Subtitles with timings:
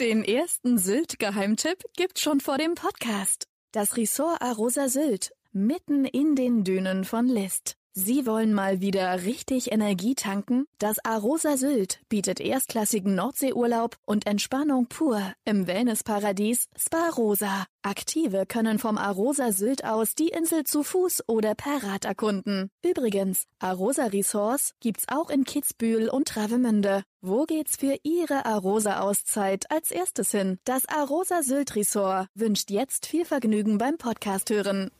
[0.00, 3.48] Den ersten Sylt-Geheimtipp gibt's schon vor dem Podcast.
[3.70, 7.76] Das Ressort Arosa Sylt, mitten in den Dünen von List.
[7.92, 10.66] Sie wollen mal wieder richtig Energie tanken?
[10.78, 17.66] Das Arosa Sylt bietet erstklassigen Nordseeurlaub und Entspannung pur im Wellnessparadies Spa Rosa.
[17.82, 22.70] Aktive können vom Arosa Sylt aus die Insel zu Fuß oder per Rad erkunden.
[22.84, 27.02] Übrigens, Arosa Resorts gibt's auch in Kitzbühel und Travemünde.
[27.22, 30.60] Wo geht's für Ihre Arosa-Auszeit als erstes hin?
[30.64, 34.92] Das Arosa Sylt Resort wünscht jetzt viel Vergnügen beim Podcast hören.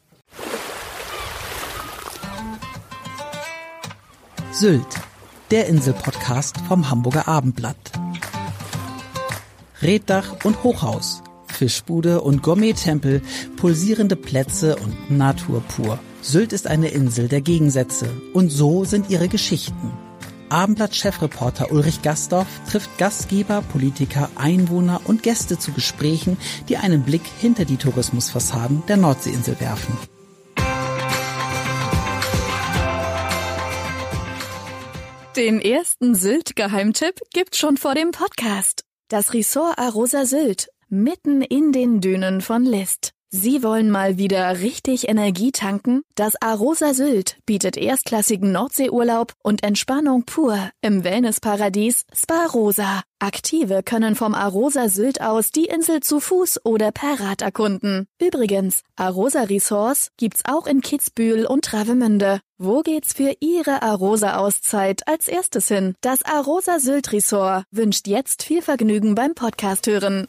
[4.53, 4.85] Sylt,
[5.53, 7.93] der Inselpodcast vom Hamburger Abendblatt.
[9.81, 13.23] Reddach und Hochhaus, Fischbude und Gourmet-Tempel,
[13.57, 16.01] pulsierende Plätze und Natur pur.
[16.21, 19.93] Sylt ist eine Insel der Gegensätze und so sind ihre Geschichten.
[20.49, 26.37] Abendblatt-Chefreporter Ulrich Gastorf trifft Gastgeber, Politiker, Einwohner und Gäste zu Gesprächen,
[26.69, 29.97] die einen Blick hinter die Tourismusfassaden der Nordseeinsel werfen.
[35.37, 38.83] Den ersten Sylt-Geheimtipp gibt's schon vor dem Podcast.
[39.07, 43.13] Das Ressort Arosa Sylt, mitten in den Dünen von List.
[43.33, 46.03] Sie wollen mal wieder richtig Energie tanken?
[46.17, 53.05] Das Arosa Sylt bietet erstklassigen Nordseeurlaub und Entspannung pur im Wellnessparadies Spa Rosa.
[53.21, 58.09] Aktive können vom Arosa Sylt aus die Insel zu Fuß oder per Rad erkunden.
[58.21, 62.41] Übrigens, Arosa Resorts gibt's auch in Kitzbühel und Travemünde.
[62.59, 65.95] Wo geht's für Ihre Arosa-Auszeit als erstes hin?
[66.01, 70.27] Das Arosa Sylt Resort wünscht jetzt viel Vergnügen beim Podcast hören.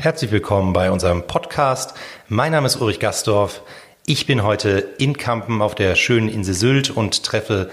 [0.00, 1.94] Herzlich willkommen bei unserem Podcast.
[2.28, 3.62] Mein Name ist Ulrich Gastorf.
[4.06, 7.68] Ich bin heute in Kampen auf der schönen Insel Sylt und treffe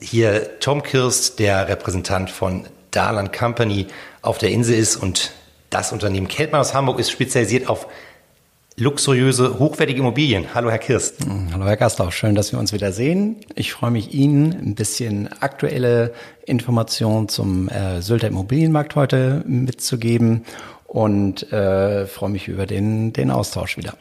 [0.00, 3.86] hier Tom Kirst, der Repräsentant von Darlan Company
[4.22, 5.32] auf der Insel ist und
[5.68, 7.86] das Unternehmen Keltmann aus Hamburg ist spezialisiert auf
[8.78, 10.54] luxuriöse, hochwertige Immobilien.
[10.54, 11.22] Hallo, Herr Kirst.
[11.22, 12.14] Hm, hallo, Herr Gastorf.
[12.14, 13.36] Schön, dass wir uns wieder sehen.
[13.56, 16.14] Ich freue mich, Ihnen ein bisschen aktuelle
[16.46, 20.44] Informationen zum äh, Sylter Immobilienmarkt heute mitzugeben
[20.88, 23.94] und äh, freue mich über den, den Austausch wieder.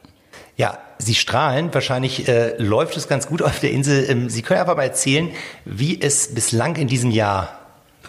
[0.56, 1.72] Ja, Sie strahlen.
[1.74, 4.10] Wahrscheinlich äh, läuft es ganz gut auf der Insel.
[4.10, 5.30] Ähm, Sie können einfach mal erzählen,
[5.66, 7.60] wie es bislang in diesem Jahr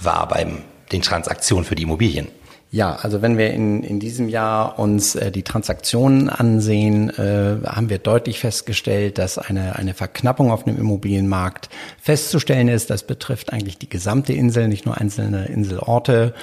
[0.00, 0.62] war beim
[0.92, 2.28] den Transaktionen für die Immobilien.
[2.70, 7.88] Ja, also wenn wir in, in diesem Jahr uns äh, die Transaktionen ansehen, äh, haben
[7.88, 12.90] wir deutlich festgestellt, dass eine, eine Verknappung auf dem Immobilienmarkt festzustellen ist.
[12.90, 16.34] Das betrifft eigentlich die gesamte Insel, nicht nur einzelne Inselorte.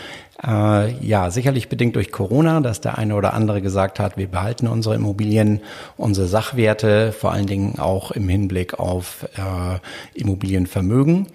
[0.44, 4.68] Äh, ja, sicherlich bedingt durch Corona, dass der eine oder andere gesagt hat, wir behalten
[4.68, 5.62] unsere Immobilien,
[5.96, 11.28] unsere Sachwerte, vor allen Dingen auch im Hinblick auf äh, Immobilienvermögen.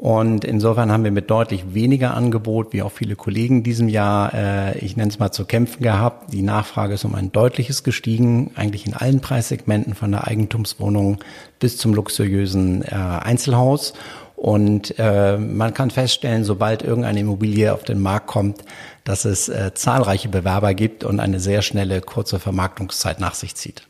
[0.00, 4.78] Und insofern haben wir mit deutlich weniger Angebot, wie auch viele Kollegen diesem Jahr, äh,
[4.78, 6.32] ich nenne es mal zu kämpfen gehabt.
[6.32, 11.18] Die Nachfrage ist um ein deutliches gestiegen, eigentlich in allen Preissegmenten von der Eigentumswohnung
[11.58, 13.92] bis zum luxuriösen äh, Einzelhaus.
[14.36, 18.62] Und äh, man kann feststellen, sobald irgendeine Immobilie auf den Markt kommt,
[19.02, 23.82] dass es äh, zahlreiche Bewerber gibt und eine sehr schnelle, kurze Vermarktungszeit nach sich zieht.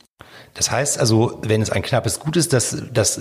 [0.59, 3.21] Das heißt also, wenn es ein knappes Gut ist, das, das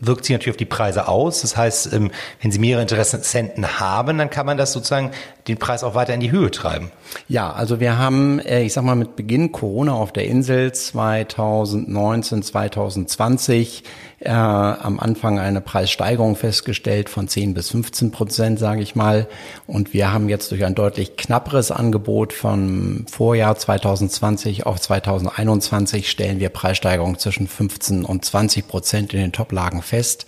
[0.00, 1.42] wirkt sich natürlich auf die Preise aus.
[1.42, 5.10] Das heißt, ähm, wenn Sie mehrere Interessenten haben, dann kann man das sozusagen
[5.48, 6.92] den Preis auch weiter in die Höhe treiben.
[7.26, 12.44] Ja, also wir haben, äh, ich sag mal, mit Beginn Corona auf der Insel 2019,
[12.44, 13.82] 2020
[14.20, 19.28] äh, am Anfang eine Preissteigerung festgestellt von 10 bis 15 Prozent, sage ich mal.
[19.66, 26.40] Und wir haben jetzt durch ein deutlich knapperes Angebot vom Vorjahr 2020 auf 2021 stellen
[26.40, 30.26] wir Preissteigerungen zwischen 15 und 20 Prozent in den Toplagen fest.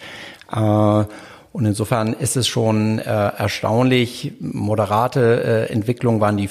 [0.53, 1.05] Äh,
[1.53, 4.33] und insofern ist es schon äh, erstaunlich.
[4.39, 6.49] Moderate äh, Entwicklungen waren die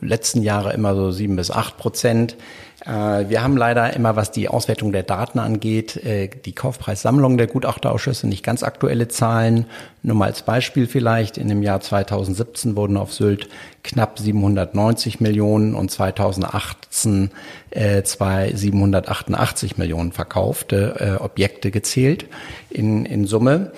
[0.00, 2.36] letzten Jahre immer so sieben bis acht Prozent.
[2.84, 7.48] Äh, wir haben leider immer, was die Auswertung der Daten angeht, äh, die Kaufpreissammlung der
[7.48, 9.66] Gutachterausschüsse nicht ganz aktuelle Zahlen.
[10.04, 13.48] Nur mal als Beispiel vielleicht, in dem Jahr 2017 wurden auf Sylt
[13.82, 17.30] knapp 790 Millionen und 2018
[17.70, 22.26] äh, zwei 788 Millionen verkaufte äh, Objekte gezählt
[22.70, 23.72] in, in Summe.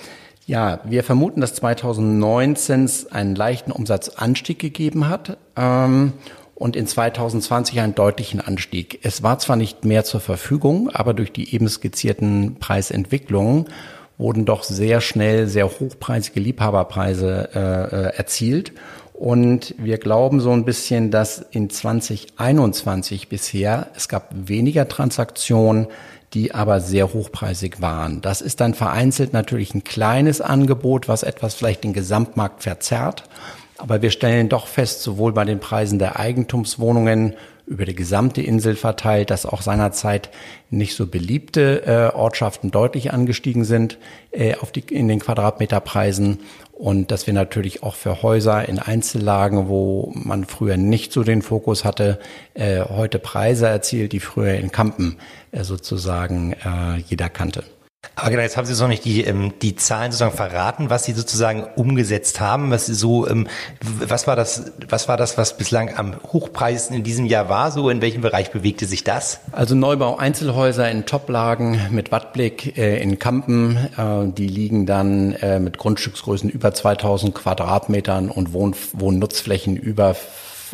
[0.49, 6.13] Ja, wir vermuten, dass 2019 einen leichten Umsatzanstieg gegeben hat ähm,
[6.55, 8.97] und in 2020 einen deutlichen Anstieg.
[9.03, 13.65] Es war zwar nicht mehr zur Verfügung, aber durch die eben skizzierten Preisentwicklungen
[14.17, 18.73] wurden doch sehr schnell sehr hochpreisige Liebhaberpreise äh, äh erzielt.
[19.13, 25.89] Und wir glauben so ein bisschen, dass in 2021 bisher es gab weniger Transaktionen,
[26.33, 28.21] die aber sehr hochpreisig waren.
[28.21, 33.23] Das ist dann vereinzelt natürlich ein kleines Angebot, was etwas vielleicht den Gesamtmarkt verzerrt.
[33.77, 37.35] Aber wir stellen doch fest, sowohl bei den Preisen der Eigentumswohnungen
[37.69, 40.31] über die gesamte Insel verteilt, dass auch seinerzeit
[40.71, 43.99] nicht so beliebte äh, Ortschaften deutlich angestiegen sind
[44.31, 46.39] äh, auf die, in den Quadratmeterpreisen
[46.73, 51.43] und dass wir natürlich auch für Häuser in Einzellagen, wo man früher nicht so den
[51.43, 52.19] Fokus hatte,
[52.55, 55.17] äh, heute Preise erzielt, die früher in Kampen
[55.51, 57.63] äh, sozusagen äh, jeder kannte.
[58.15, 61.11] Aber genau, jetzt haben Sie so nicht die, ähm, die Zahlen sozusagen verraten, was Sie
[61.11, 62.71] sozusagen umgesetzt haben.
[62.71, 63.47] Was Sie so, ähm,
[63.81, 67.71] was war das, was war das, was bislang am Hochpreis in diesem Jahr war?
[67.71, 69.41] So in welchem Bereich bewegte sich das?
[69.51, 75.59] Also Neubau Einzelhäuser in Toplagen mit Wattblick äh, in Kampen, äh, die liegen dann äh,
[75.59, 80.15] mit Grundstücksgrößen über 2000 Quadratmetern und Wohn Wohnnutzflächen über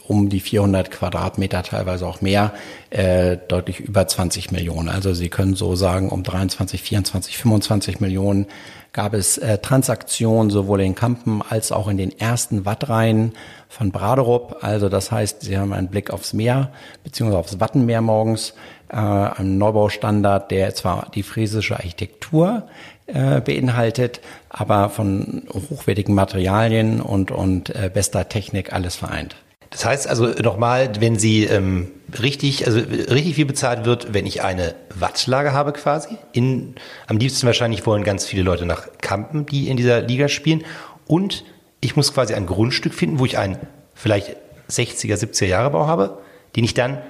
[0.08, 2.54] um die 400 Quadratmeter, teilweise auch mehr,
[2.90, 4.90] äh, deutlich über 20 Millionen.
[4.90, 8.46] Also Sie können so sagen, um 23, 24, 25 Millionen
[8.94, 13.34] gab es äh, Transaktionen sowohl in Kampen als auch in den ersten Wattreihen
[13.68, 14.58] von Braderup.
[14.62, 16.72] Also das heißt, Sie haben einen Blick aufs Meer
[17.04, 18.54] beziehungsweise aufs Wattenmeer morgens,
[18.90, 22.68] äh, ein Neubaustandard, der zwar die friesische Architektur
[23.08, 29.36] äh, beinhaltet, aber von hochwertigen Materialien und, und äh, bester Technik alles vereint.
[29.76, 31.92] Das heißt also nochmal, wenn Sie ähm,
[32.22, 36.18] richtig, also richtig viel bezahlt wird, wenn ich eine Wattlage habe quasi.
[36.32, 36.76] In,
[37.08, 40.64] am liebsten wahrscheinlich wollen ganz viele Leute nach Kampen, die in dieser Liga spielen.
[41.08, 41.44] Und
[41.82, 43.58] ich muss quasi ein Grundstück finden, wo ich einen
[43.94, 44.38] vielleicht
[44.70, 46.20] 60er, 70er Jahre Bau habe,
[46.56, 47.02] den ich dann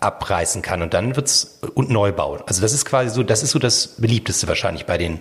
[0.00, 2.40] abreißen kann und dann wird's und neu bauen.
[2.46, 5.20] Also das ist quasi so, das ist so das beliebteste wahrscheinlich bei den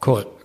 [0.00, 0.39] Korrekt.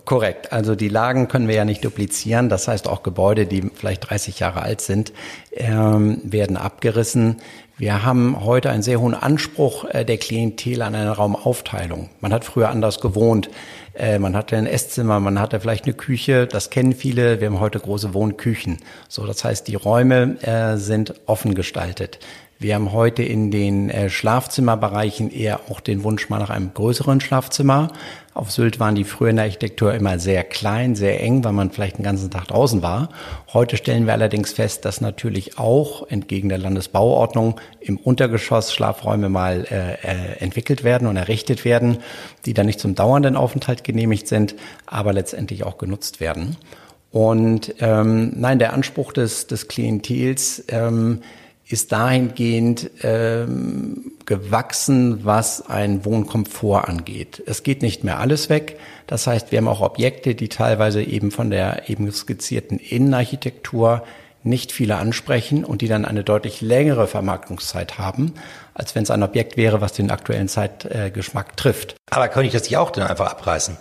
[0.52, 2.48] Also die Lagen können wir ja nicht duplizieren.
[2.48, 5.12] Das heißt, auch Gebäude, die vielleicht 30 Jahre alt sind,
[5.52, 7.36] ähm, werden abgerissen.
[7.76, 12.08] Wir haben heute einen sehr hohen Anspruch äh, der Klientel an eine Raumaufteilung.
[12.20, 13.50] Man hat früher anders gewohnt.
[13.92, 16.46] Äh, man hatte ein Esszimmer, man hatte vielleicht eine Küche.
[16.46, 17.40] Das kennen viele.
[17.40, 18.78] Wir haben heute große Wohnküchen.
[19.08, 22.18] So, das heißt, die Räume äh, sind offen gestaltet.
[22.58, 27.20] Wir haben heute in den äh, Schlafzimmerbereichen eher auch den Wunsch mal nach einem größeren
[27.20, 27.92] Schlafzimmer.
[28.32, 32.02] Auf Sylt waren die früher Architektur immer sehr klein, sehr eng, weil man vielleicht den
[32.02, 33.10] ganzen Tag draußen war.
[33.52, 39.66] Heute stellen wir allerdings fest, dass natürlich auch entgegen der Landesbauordnung im Untergeschoss Schlafräume mal
[39.70, 41.98] äh, äh, entwickelt werden und errichtet werden,
[42.46, 44.54] die dann nicht zum dauernden Aufenthalt genehmigt sind,
[44.86, 46.56] aber letztendlich auch genutzt werden.
[47.10, 51.20] Und ähm, nein, der Anspruch des, des Klientels ähm,
[51.68, 57.42] ist dahingehend ähm, gewachsen, was ein Wohnkomfort angeht.
[57.46, 58.78] Es geht nicht mehr alles weg.
[59.06, 64.04] Das heißt, wir haben auch Objekte, die teilweise eben von der eben skizzierten Innenarchitektur
[64.44, 68.34] nicht viele ansprechen und die dann eine deutlich längere Vermarktungszeit haben,
[68.74, 71.96] als wenn es ein Objekt wäre, was den aktuellen Zeitgeschmack äh, trifft.
[72.10, 73.76] Aber könnte ich das nicht auch dann einfach abreißen?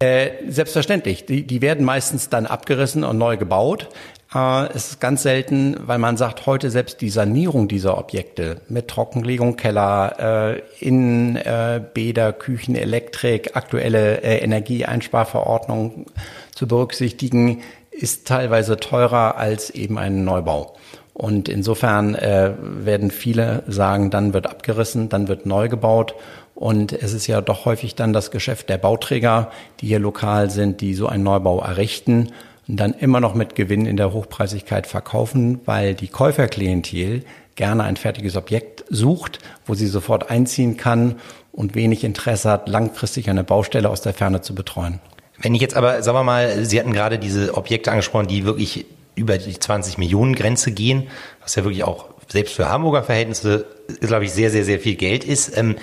[0.00, 1.26] Äh, selbstverständlich.
[1.26, 3.88] Die, die werden meistens dann abgerissen und neu gebaut.
[4.32, 8.86] Äh, es ist ganz selten, weil man sagt, heute selbst die Sanierung dieser Objekte mit
[8.86, 16.06] Trockenlegung, Keller, äh, Innenbäder, äh, Küchen, Elektrik, aktuelle äh, Energieeinsparverordnung
[16.54, 20.76] zu berücksichtigen, ist teilweise teurer als eben ein Neubau.
[21.12, 26.14] Und insofern äh, werden viele sagen, dann wird abgerissen, dann wird neu gebaut.
[26.58, 30.80] Und es ist ja doch häufig dann das Geschäft der Bauträger, die hier lokal sind,
[30.80, 32.32] die so einen Neubau errichten
[32.66, 37.22] und dann immer noch mit Gewinn in der Hochpreisigkeit verkaufen, weil die Käuferklientel
[37.54, 41.20] gerne ein fertiges Objekt sucht, wo sie sofort einziehen kann
[41.52, 44.98] und wenig Interesse hat, langfristig eine Baustelle aus der Ferne zu betreuen.
[45.40, 48.84] Wenn ich jetzt aber, sagen wir mal, Sie hatten gerade diese Objekte angesprochen, die wirklich
[49.14, 51.06] über die 20 Millionen Grenze gehen,
[51.40, 53.66] was ja wirklich auch selbst für Hamburger Verhältnisse,
[54.00, 55.56] glaube ich, sehr, sehr, sehr viel Geld ist.
[55.56, 55.76] Ähm,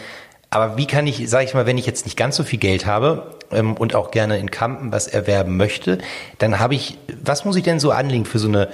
[0.55, 2.85] aber wie kann ich, sage ich mal, wenn ich jetzt nicht ganz so viel Geld
[2.85, 5.97] habe ähm, und auch gerne in Kampen was erwerben möchte,
[6.38, 8.69] dann habe ich, was muss ich denn so anlegen für so eine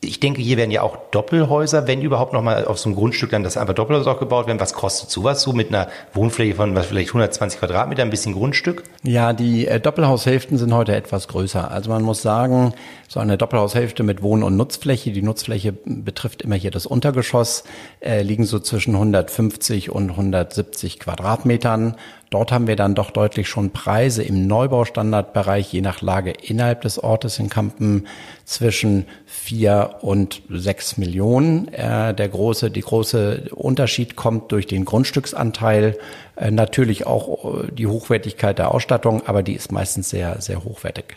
[0.00, 3.30] ich denke, hier werden ja auch Doppelhäuser, wenn überhaupt noch mal auf so einem Grundstück
[3.30, 4.60] dann das einfach Doppelhäuser auch gebaut werden.
[4.60, 8.84] Was kostet sowas so mit einer Wohnfläche von was vielleicht 120 Quadratmeter, ein bisschen Grundstück?
[9.02, 11.72] Ja, die äh, Doppelhaushälften sind heute etwas größer.
[11.72, 12.74] Also man muss sagen,
[13.08, 17.64] so eine Doppelhaushälfte mit Wohn- und Nutzfläche, die Nutzfläche betrifft immer hier das Untergeschoss,
[18.00, 21.96] äh, liegen so zwischen 150 und 170 Quadratmetern.
[22.28, 27.02] Dort haben wir dann doch deutlich schon Preise im Neubaustandardbereich, je nach Lage innerhalb des
[27.02, 28.06] Ortes in Kampen,
[28.44, 31.68] zwischen vier und sechs Millionen.
[31.68, 35.96] Äh, der große, die große Unterschied kommt durch den Grundstücksanteil,
[36.36, 41.16] äh, natürlich auch äh, die Hochwertigkeit der Ausstattung, aber die ist meistens sehr, sehr hochwertig.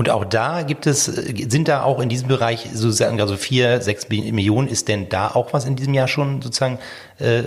[0.00, 4.08] Und auch da gibt es, sind da auch in diesem Bereich sozusagen, also vier, sechs
[4.08, 6.78] Millionen, ist denn da auch was in diesem Jahr schon sozusagen
[7.18, 7.42] äh,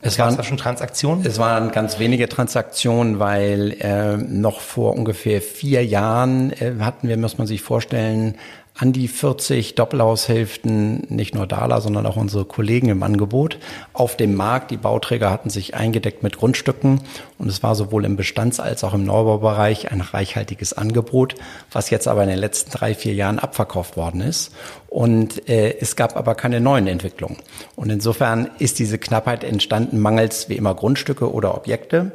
[0.00, 1.26] es waren da schon Transaktionen?
[1.26, 7.16] Es waren ganz wenige Transaktionen, weil äh, noch vor ungefähr vier Jahren äh, hatten wir,
[7.16, 8.36] muss man sich vorstellen,
[8.74, 13.58] an die 40 Doppelhaushälften, nicht nur Dala, sondern auch unsere Kollegen im Angebot
[13.92, 14.70] auf dem Markt.
[14.70, 17.00] Die Bauträger hatten sich eingedeckt mit Grundstücken
[17.38, 21.34] und es war sowohl im Bestands- als auch im Neubaubereich ein reichhaltiges Angebot,
[21.70, 24.52] was jetzt aber in den letzten drei, vier Jahren abverkauft worden ist.
[24.88, 27.36] Und äh, es gab aber keine neuen Entwicklungen.
[27.76, 32.12] Und insofern ist diese Knappheit entstanden mangels wie immer Grundstücke oder Objekte.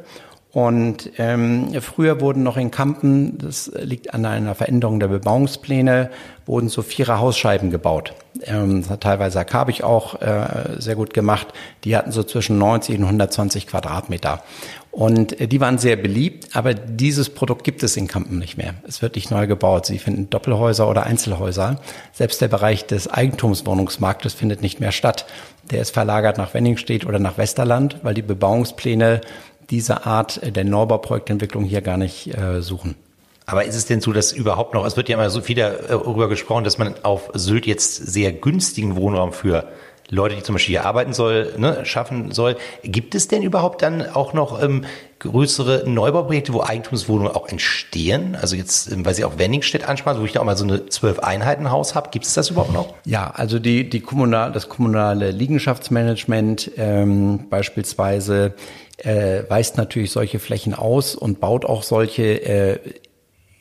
[0.52, 6.10] Und ähm, früher wurden noch in Kampen, das liegt an einer Veränderung der Bebauungspläne,
[6.46, 8.14] wurden so vierer Hausscheiben gebaut.
[8.42, 11.48] Ähm, teilweise habe ich auch äh, sehr gut gemacht.
[11.84, 14.42] Die hatten so zwischen 90 und 120 Quadratmeter.
[14.96, 18.76] Und äh, die waren sehr beliebt, aber dieses Produkt gibt es in Kampen nicht mehr.
[18.88, 19.84] Es wird nicht neu gebaut.
[19.84, 21.80] Sie finden Doppelhäuser oder Einzelhäuser.
[22.14, 25.26] Selbst der Bereich des Eigentumswohnungsmarktes findet nicht mehr statt.
[25.70, 29.20] Der ist verlagert nach Wenningstedt oder nach Westerland, weil die Bebauungspläne
[29.70, 32.94] diese Art der Neubauprojektentwicklung hier gar nicht äh, suchen.
[33.46, 36.28] Aber ist es denn so, dass überhaupt noch, es wird ja immer so viel darüber
[36.28, 39.68] gesprochen, dass man auf Sylt jetzt sehr günstigen Wohnraum für
[40.08, 42.56] Leute, die zum Beispiel hier arbeiten soll, ne, schaffen soll.
[42.82, 44.84] Gibt es denn überhaupt dann auch noch ähm,
[45.18, 48.36] größere Neubauprojekte, wo Eigentumswohnungen auch entstehen?
[48.40, 50.86] Also jetzt, ähm, weil Sie auch Wenningstedt ansprechen, wo ich da auch mal so eine
[50.86, 52.94] zwölf Einheiten Haus habe, gibt es das überhaupt noch?
[53.04, 58.54] Ja, also die, die kommunal, das kommunale Liegenschaftsmanagement ähm, beispielsweise
[58.98, 62.78] äh, weist natürlich solche Flächen aus und baut auch solche äh,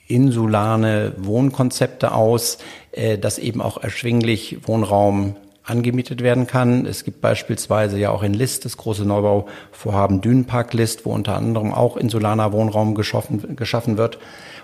[0.08, 2.58] insulane Wohnkonzepte aus,
[2.92, 6.86] äh, dass eben auch erschwinglich Wohnraum angemietet werden kann.
[6.86, 11.74] Es gibt beispielsweise ja auch in List das große Neubauvorhaben Dünenpark List, wo unter anderem
[11.74, 14.20] auch insulaner Wohnraum geschaffen, geschaffen wird.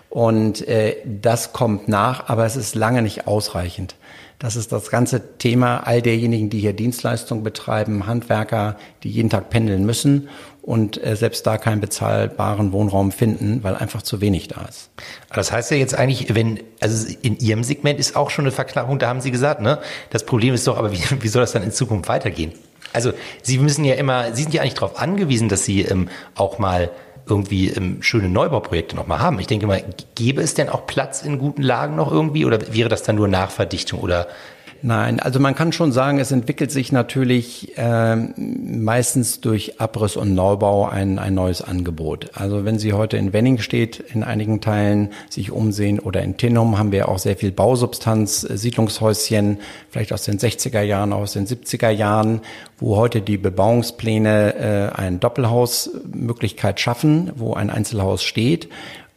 [0.09, 3.95] Und äh, das kommt nach, aber es ist lange nicht ausreichend.
[4.39, 9.49] Das ist das ganze Thema all derjenigen, die hier Dienstleistungen betreiben, Handwerker, die jeden Tag
[9.49, 10.29] pendeln müssen
[10.61, 14.91] und äh, selbst da keinen bezahlbaren Wohnraum finden, weil einfach zu wenig da ist.
[15.33, 18.99] Das heißt ja jetzt eigentlich, wenn, also in Ihrem Segment ist auch schon eine Verknappung,
[18.99, 19.79] da haben Sie gesagt, ne?
[20.11, 22.53] Das Problem ist doch, aber wie, wie soll das dann in Zukunft weitergehen?
[22.93, 26.59] Also Sie müssen ja immer, Sie sind ja eigentlich darauf angewiesen, dass Sie ähm, auch
[26.59, 26.91] mal
[27.25, 29.39] irgendwie ähm, schöne Neubauprojekte noch mal haben.
[29.39, 29.83] Ich denke mal,
[30.15, 33.27] gäbe es denn auch Platz in guten Lagen noch irgendwie oder wäre das dann nur
[33.27, 34.27] Nachverdichtung oder
[34.83, 40.33] Nein, also man kann schon sagen, es entwickelt sich natürlich äh, meistens durch Abriss und
[40.33, 42.31] Neubau ein, ein neues Angebot.
[42.33, 46.79] Also wenn Sie heute in Wenning steht, in einigen Teilen sich umsehen oder in Tinnum
[46.79, 49.59] haben wir auch sehr viel Bausubstanz, äh, Siedlungshäuschen,
[49.91, 52.41] vielleicht aus den 60er Jahren, aus den 70er Jahren,
[52.79, 54.55] wo heute die Bebauungspläne
[54.95, 58.67] äh, ein Doppelhausmöglichkeit schaffen, wo ein Einzelhaus steht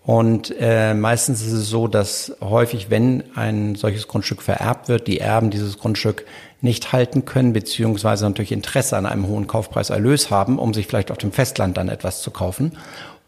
[0.05, 5.19] und äh, meistens ist es so, dass häufig, wenn ein solches Grundstück vererbt wird, die
[5.19, 6.27] Erben dieses Grundstück
[6.61, 11.19] nicht halten können, beziehungsweise natürlich Interesse an einem hohen Kaufpreiserlös haben, um sich vielleicht auf
[11.19, 12.73] dem Festland dann etwas zu kaufen.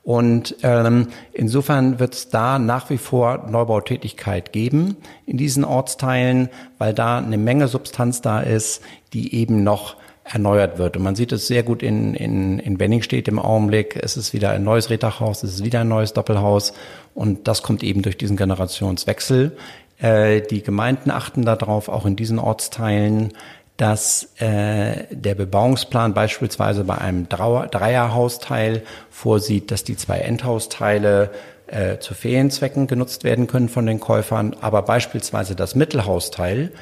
[0.02, 6.94] Und ähm, insofern wird es da nach wie vor Neubautätigkeit geben in diesen Ortsteilen, weil
[6.94, 8.82] da eine Menge Substanz da ist,
[9.14, 9.96] die eben noch
[10.28, 10.96] erneuert wird.
[10.96, 13.96] Und man sieht es sehr gut in, in, in Benningstedt im Augenblick.
[14.02, 16.72] Es ist wieder ein neues Reddachhaus, es ist wieder ein neues Doppelhaus.
[17.14, 19.56] Und das kommt eben durch diesen Generationswechsel.
[19.98, 23.32] Äh, die Gemeinden achten darauf, auch in diesen Ortsteilen,
[23.76, 31.30] dass äh, der Bebauungsplan beispielsweise bei einem Dreierhausteil vorsieht, dass die zwei Endhausteile
[31.66, 36.72] äh, zu Ferienzwecken genutzt werden können von den Käufern, aber beispielsweise das Mittelhausteil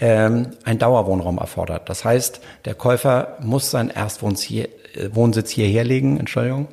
[0.00, 1.88] ähm, ein Dauerwohnraum erfordert.
[1.88, 6.68] Das heißt, der Käufer muss seinen Erstwohnsitz äh, hierher legen, Entschuldigung.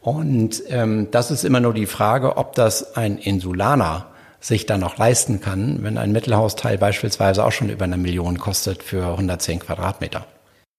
[0.00, 4.06] Und ähm, das ist immer nur die Frage, ob das ein Insulaner
[4.40, 8.82] sich dann noch leisten kann, wenn ein Mittelhausteil beispielsweise auch schon über eine Million kostet
[8.82, 10.26] für 110 Quadratmeter.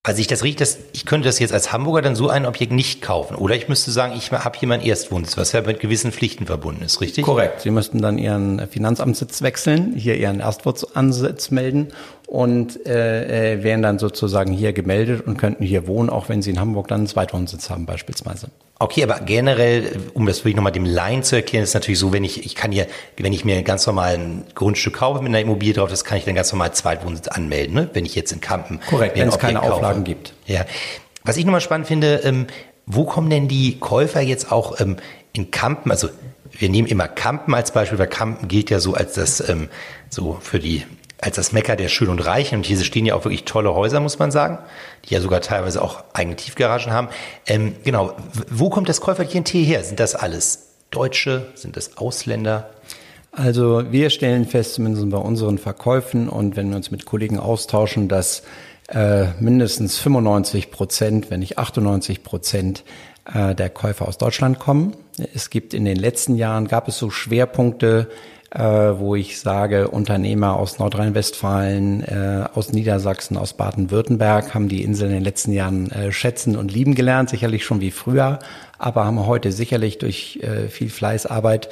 [0.06, 2.74] Also ich das riecht, das, ich könnte das jetzt als Hamburger dann so ein Objekt
[2.74, 3.36] nicht kaufen.
[3.36, 6.84] Oder ich müsste sagen, ich habe hier mein Erstwohnsitz, was ja mit gewissen Pflichten verbunden
[6.84, 7.24] ist, richtig?
[7.24, 7.62] Korrekt.
[7.62, 11.94] Sie müssten dann Ihren Finanzamtssitz wechseln, hier Ihren Erstwohnsitz melden
[12.27, 16.50] und äh, äh, wären dann sozusagen hier gemeldet und könnten hier wohnen, auch wenn Sie
[16.50, 18.48] in Hamburg dann einen Zweitwohnsitz haben beispielsweise.
[18.80, 22.24] Okay, aber generell, um das wirklich nochmal dem Laien zu erklären, ist natürlich so, wenn
[22.24, 22.88] ich, ich kann hier,
[23.18, 26.25] wenn ich mir ganz normal ein Grundstück kaufe mit einer Immobilie drauf, das kann ich
[26.25, 27.89] dann ganz normal Zweitwohnsitz anmelden, ne?
[27.94, 28.80] wenn ich jetzt in Kampen.
[28.89, 29.74] Korrekt, wenn es keine kaufe.
[29.74, 30.34] Auflagen gibt.
[30.48, 30.65] Ja.
[31.24, 32.48] Was ich nochmal spannend finde, ähm,
[32.86, 34.98] wo kommen denn die Käufer jetzt auch ähm,
[35.32, 36.10] in Kampen, also
[36.51, 39.70] wir nehmen immer Kampen als Beispiel, weil Kampen gilt ja so als das, ähm,
[40.10, 40.84] so für die
[41.24, 42.58] als das Mecker der Schön und Reichen.
[42.58, 44.60] Und hier stehen ja auch wirklich tolle Häuser, muss man sagen,
[45.06, 47.08] die ja sogar teilweise auch eigene Tiefgaragen haben.
[47.48, 48.13] Ähm, genau,
[48.50, 49.84] wo kommt das Käuferklientel her?
[49.84, 51.48] Sind das alles Deutsche?
[51.56, 52.70] Sind das Ausländer?
[53.32, 58.08] Also wir stellen fest, zumindest bei unseren Verkäufen und wenn wir uns mit Kollegen austauschen,
[58.08, 58.44] dass
[58.89, 62.84] äh, mindestens 95 Prozent, wenn nicht 98 Prozent
[63.34, 64.96] äh, der Käufer aus Deutschland kommen.
[65.34, 68.10] Es gibt in den letzten Jahren, gab es so Schwerpunkte,
[68.60, 75.16] wo ich sage, Unternehmer aus Nordrhein-Westfalen, äh, aus Niedersachsen, aus Baden-Württemberg haben die Insel in
[75.16, 78.38] den letzten Jahren äh, schätzen und lieben gelernt, sicherlich schon wie früher,
[78.78, 81.70] aber haben heute sicherlich durch äh, viel Fleißarbeit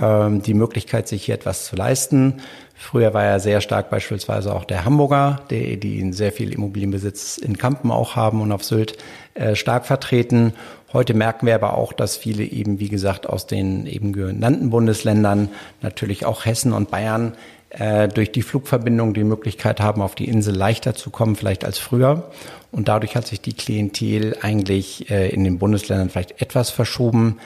[0.00, 2.42] ähm, die Möglichkeit, sich hier etwas zu leisten.
[2.74, 7.58] Früher war er sehr stark beispielsweise auch der Hamburger, die, die sehr viel Immobilienbesitz in
[7.58, 8.98] Kampen auch haben und auf Sylt
[9.38, 10.52] äh, stark vertreten.
[10.92, 15.48] Heute merken wir aber auch, dass viele eben, wie gesagt, aus den eben genannten Bundesländern,
[15.80, 17.34] natürlich auch Hessen und Bayern,
[17.70, 21.78] äh, durch die Flugverbindung die Möglichkeit haben, auf die Insel leichter zu kommen, vielleicht als
[21.78, 22.30] früher.
[22.72, 27.38] Und dadurch hat sich die Klientel eigentlich äh, in den Bundesländern vielleicht etwas verschoben.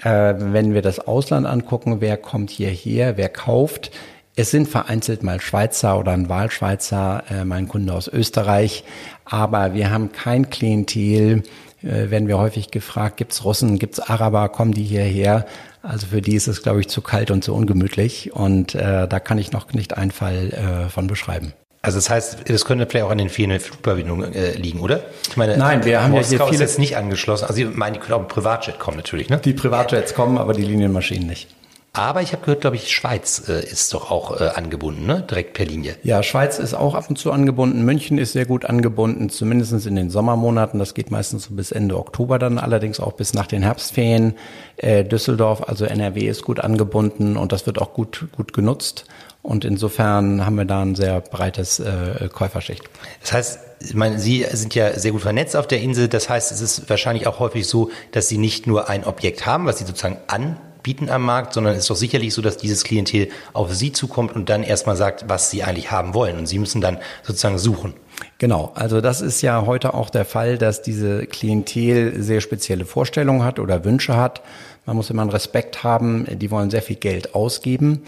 [0.00, 3.90] Wenn wir das Ausland angucken, wer kommt hierher, wer kauft,
[4.38, 8.84] es sind vereinzelt mal Schweizer oder ein Wahlschweizer, äh, mein Kunde aus Österreich,
[9.24, 11.42] aber wir haben kein Klientel,
[11.82, 15.44] äh, werden wir häufig gefragt, gibt's Russen, gibt's Araber, kommen die hierher?
[15.82, 19.18] Also für die ist es, glaube ich, zu kalt und zu ungemütlich und äh, da
[19.18, 21.52] kann ich noch nicht einen Fall äh, von beschreiben.
[21.82, 25.00] Also das heißt, das könnte vielleicht auch an den fehlenden Flugverbindungen äh, liegen, oder?
[25.28, 27.46] Ich meine, Nein, wir haben ja hier viele ist jetzt nicht angeschlossen.
[27.46, 29.38] Also ich meine, die können auch im Privatjet kommen natürlich, ne?
[29.38, 31.48] Die Privatjets kommen, aber die Linienmaschinen nicht.
[31.92, 35.24] Aber ich habe gehört, glaube ich, Schweiz äh, ist doch auch äh, angebunden, ne?
[35.28, 35.96] direkt per Linie.
[36.02, 37.84] Ja, Schweiz ist auch ab und zu angebunden.
[37.84, 40.78] München ist sehr gut angebunden, zumindest in den Sommermonaten.
[40.78, 44.34] Das geht meistens so bis Ende Oktober dann, allerdings auch bis nach den Herbstferien.
[44.76, 49.06] Äh, Düsseldorf, also NRW, ist gut angebunden und das wird auch gut, gut genutzt.
[49.42, 52.82] Und insofern haben wir da ein sehr breites äh, Käuferschicht.
[53.22, 56.08] Das heißt, ich meine, Sie sind ja sehr gut vernetzt auf der Insel.
[56.08, 59.66] Das heißt, es ist wahrscheinlich auch häufig so, dass Sie nicht nur ein Objekt haben,
[59.66, 62.82] was Sie sozusagen an bieten am Markt, sondern es ist doch sicherlich so, dass dieses
[62.82, 66.38] Klientel auf Sie zukommt und dann erstmal sagt, was Sie eigentlich haben wollen.
[66.38, 67.92] Und Sie müssen dann sozusagen suchen.
[68.38, 73.44] Genau, also das ist ja heute auch der Fall, dass diese Klientel sehr spezielle Vorstellungen
[73.44, 74.40] hat oder Wünsche hat.
[74.86, 78.04] Man muss immer einen Respekt haben, die wollen sehr viel Geld ausgeben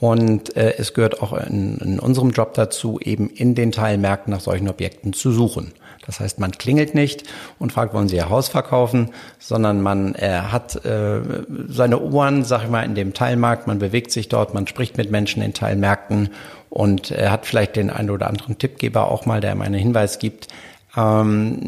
[0.00, 4.40] und äh, es gehört auch in, in unserem Job dazu, eben in den Teilmärkten nach
[4.40, 5.72] solchen Objekten zu suchen.
[6.06, 7.24] Das heißt, man klingelt nicht
[7.58, 11.20] und fragt, wollen Sie Ihr Haus verkaufen, sondern man äh, hat äh,
[11.68, 15.10] seine Ohren, sag ich mal, in dem Teilmarkt, man bewegt sich dort, man spricht mit
[15.10, 16.30] Menschen in Teilmärkten
[16.68, 20.18] und er hat vielleicht den einen oder anderen Tippgeber auch mal, der ihm einen Hinweis
[20.18, 20.48] gibt.
[20.96, 21.58] Ähm,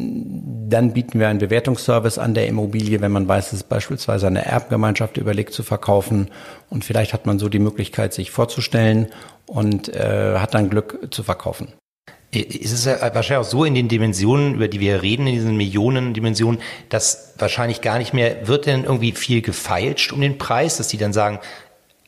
[0.69, 5.17] dann bieten wir einen Bewertungsservice an der Immobilie, wenn man weiß, ist beispielsweise eine Erbengemeinschaft
[5.17, 6.29] überlegt zu verkaufen
[6.69, 9.07] und vielleicht hat man so die Möglichkeit, sich vorzustellen
[9.45, 11.69] und äh, hat dann Glück zu verkaufen.
[12.31, 15.55] Ist es ja wahrscheinlich auch so in den Dimensionen, über die wir reden, in diesen
[15.55, 16.59] Millionendimensionen,
[16.89, 20.97] dass wahrscheinlich gar nicht mehr, wird denn irgendwie viel gefeilscht um den Preis, dass die
[20.97, 21.39] dann sagen,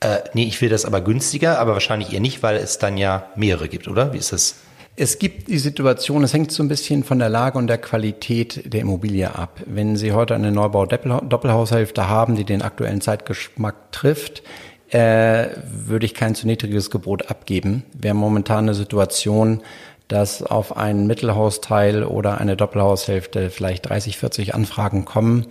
[0.01, 3.29] äh, nee, ich will das aber günstiger, aber wahrscheinlich eher nicht, weil es dann ja
[3.35, 4.11] mehrere gibt, oder?
[4.13, 4.55] Wie ist das?
[5.01, 8.73] Es gibt die Situation, es hängt so ein bisschen von der Lage und der Qualität
[8.73, 9.61] der Immobilie ab.
[9.65, 14.43] Wenn Sie heute eine Neubau-Doppelhaushälfte haben, die den aktuellen Zeitgeschmack trifft,
[14.89, 17.85] äh, würde ich kein zu niedriges Gebot abgeben.
[17.93, 19.61] Wir haben momentan eine Situation,
[20.09, 25.45] dass auf einen Mittelhausteil oder eine Doppelhaushälfte vielleicht 30, 40 Anfragen kommen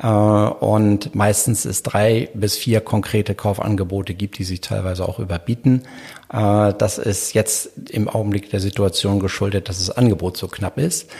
[0.00, 5.82] äh, und meistens es drei bis vier konkrete Kaufangebote gibt, die sich teilweise auch überbieten.
[6.32, 11.10] Äh, das ist jetzt im Augenblick der Situation geschuldet, dass das Angebot so knapp ist.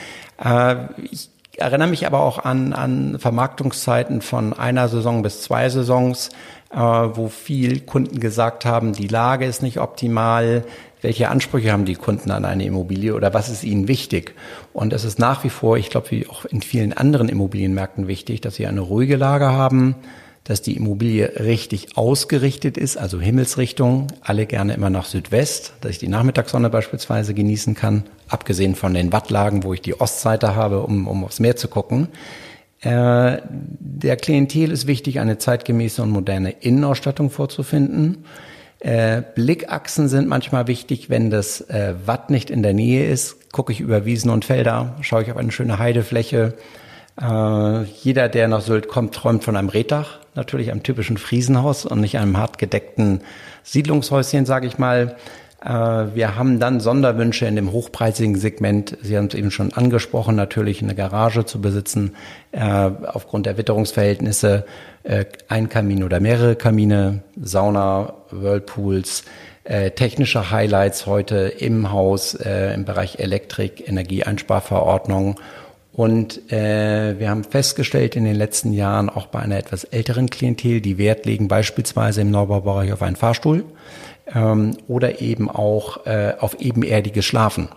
[0.43, 0.77] Äh,
[1.11, 6.31] ich erinnere mich aber auch an, an Vermarktungszeiten von einer Saison bis zwei Saisons,
[6.75, 10.65] wo viel Kunden gesagt haben, die Lage ist nicht optimal,
[11.03, 14.35] welche Ansprüche haben die Kunden an eine Immobilie oder was ist ihnen wichtig?
[14.73, 18.41] Und es ist nach wie vor, ich glaube, wie auch in vielen anderen Immobilienmärkten wichtig,
[18.41, 19.97] dass sie eine ruhige Lage haben,
[20.45, 25.99] dass die Immobilie richtig ausgerichtet ist, also Himmelsrichtung, alle gerne immer nach Südwest, dass ich
[25.99, 31.07] die Nachmittagssonne beispielsweise genießen kann, abgesehen von den Wattlagen, wo ich die Ostseite habe, um,
[31.07, 32.09] um aufs Meer zu gucken.
[32.81, 38.25] Äh, der Klientel ist wichtig, eine zeitgemäße und moderne Innenausstattung vorzufinden.
[38.83, 43.71] Äh, Blickachsen sind manchmal wichtig, wenn das äh, Watt nicht in der Nähe ist, gucke
[43.71, 46.55] ich über Wiesen und Felder, schaue ich auf eine schöne Heidefläche.
[47.21, 52.01] Äh, jeder, der nach Sylt kommt, träumt von einem Reddach, natürlich einem typischen Friesenhaus und
[52.01, 53.21] nicht einem hart gedeckten
[53.63, 55.17] Siedlungshäuschen, sage ich mal.
[55.65, 55.69] Äh,
[56.15, 58.97] wir haben dann Sonderwünsche in dem hochpreisigen Segment.
[59.03, 62.17] Sie haben es eben schon angesprochen, natürlich eine Garage zu besitzen,
[62.53, 64.65] äh, aufgrund der Witterungsverhältnisse,
[65.05, 69.25] äh, ein Kamin oder mehrere Kamine, Sauna, Whirlpools,
[69.95, 75.39] technische Highlights heute im Haus im Bereich Elektrik, Energieeinsparverordnung.
[75.93, 80.99] Und wir haben festgestellt in den letzten Jahren auch bei einer etwas älteren Klientel, die
[80.99, 83.63] Wert legen beispielsweise im Neubaubereich auf einen Fahrstuhl
[84.35, 87.69] ähm, oder eben auch äh, auf ebenerdiges Schlafen.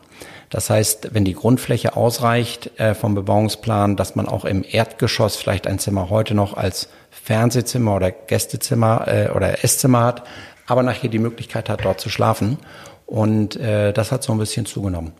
[0.49, 5.67] Das heißt, wenn die Grundfläche ausreicht äh, vom Bebauungsplan, dass man auch im Erdgeschoss vielleicht
[5.67, 10.23] ein Zimmer heute noch als Fernsehzimmer oder Gästezimmer äh, oder Esszimmer hat,
[10.67, 12.57] aber nachher die Möglichkeit hat, dort zu schlafen.
[13.05, 15.13] Und äh, das hat so ein bisschen zugenommen.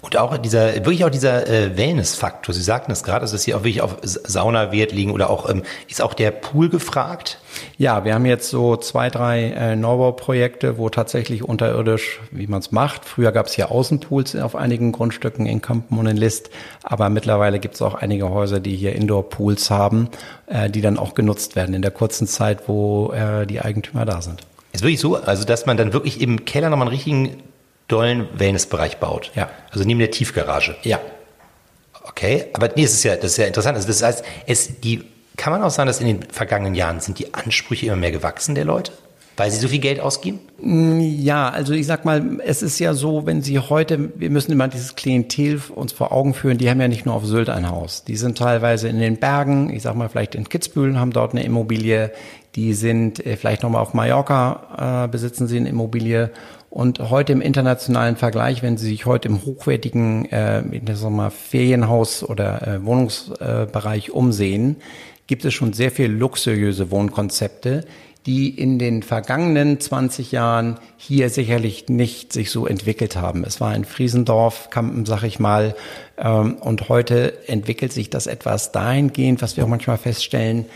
[0.00, 2.54] Und auch dieser, wirklich auch dieser äh, Wellness-Faktor.
[2.54, 5.48] Sie sagten es gerade, dass es hier auch wirklich auf Sauna Wert liegen oder auch,
[5.48, 7.38] ähm, ist auch der Pool gefragt?
[7.76, 12.72] Ja, wir haben jetzt so zwei, drei äh, Neubauprojekte, wo tatsächlich unterirdisch, wie man es
[12.72, 13.04] macht.
[13.04, 16.50] Früher gab es hier Außenpools auf einigen Grundstücken in Kampen und in List,
[16.82, 20.08] aber mittlerweile gibt es auch einige Häuser, die hier Indoor-Pools haben,
[20.46, 24.22] äh, die dann auch genutzt werden in der kurzen Zeit, wo äh, die Eigentümer da
[24.22, 24.46] sind.
[24.72, 27.42] Ist wirklich so, also dass man dann wirklich im Keller nochmal einen richtigen
[27.90, 29.30] dollen Wellnessbereich baut.
[29.34, 29.50] Ja.
[29.70, 30.76] Also neben der Tiefgarage.
[30.82, 31.00] Ja.
[32.02, 33.76] Okay, aber nee, das ist ja, das ist ja interessant.
[33.76, 35.04] Also das heißt, es, die,
[35.36, 38.54] kann man auch sagen, dass in den vergangenen Jahren sind die Ansprüche immer mehr gewachsen
[38.54, 38.92] der Leute?
[39.36, 40.40] Weil sie so viel Geld ausgeben?
[40.60, 44.52] Mm, ja, also ich sag mal, es ist ja so, wenn Sie heute, wir müssen
[44.52, 47.70] immer dieses Klientel uns vor Augen führen, die haben ja nicht nur auf Sylt ein
[47.70, 48.04] Haus.
[48.04, 51.42] Die sind teilweise in den Bergen, ich sag mal vielleicht in Kitzbühel, haben dort eine
[51.42, 52.12] Immobilie.
[52.54, 56.30] Die sind äh, vielleicht nochmal auf Mallorca, äh, besitzen sie eine Immobilie
[56.70, 60.62] und heute im internationalen Vergleich, wenn Sie sich heute im hochwertigen äh,
[60.94, 64.76] sagen wir, Ferienhaus oder äh, Wohnungsbereich umsehen,
[65.26, 67.84] gibt es schon sehr viel luxuriöse Wohnkonzepte,
[68.26, 73.44] die in den vergangenen 20 Jahren hier sicherlich nicht sich so entwickelt haben.
[73.44, 75.74] Es war ein Friesendorf, Kampen, sag ich mal,
[76.18, 80.66] ähm, und heute entwickelt sich das etwas dahingehend, was wir auch manchmal feststellen,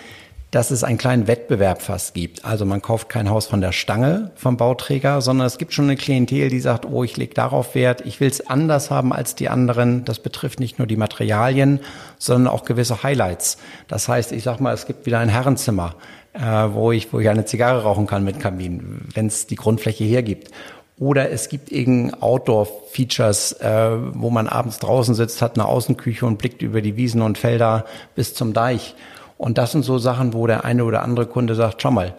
[0.54, 2.44] dass es einen kleinen Wettbewerb fast gibt.
[2.44, 5.96] Also man kauft kein Haus von der Stange vom Bauträger, sondern es gibt schon eine
[5.96, 9.48] Klientel, die sagt, oh, ich lege darauf Wert, ich will es anders haben als die
[9.48, 10.04] anderen.
[10.04, 11.80] Das betrifft nicht nur die Materialien,
[12.18, 13.58] sondern auch gewisse Highlights.
[13.88, 15.96] Das heißt, ich sag mal, es gibt wieder ein Herrenzimmer,
[16.34, 20.04] äh, wo ich, wo ich eine Zigarre rauchen kann mit Kamin, wenn es die Grundfläche
[20.04, 20.52] hergibt.
[21.00, 26.38] Oder es gibt irgendein Outdoor-Features, äh, wo man abends draußen sitzt, hat eine Außenküche und
[26.38, 28.94] blickt über die Wiesen und Felder bis zum Deich.
[29.44, 32.14] Und das sind so Sachen, wo der eine oder andere Kunde sagt, schau mal,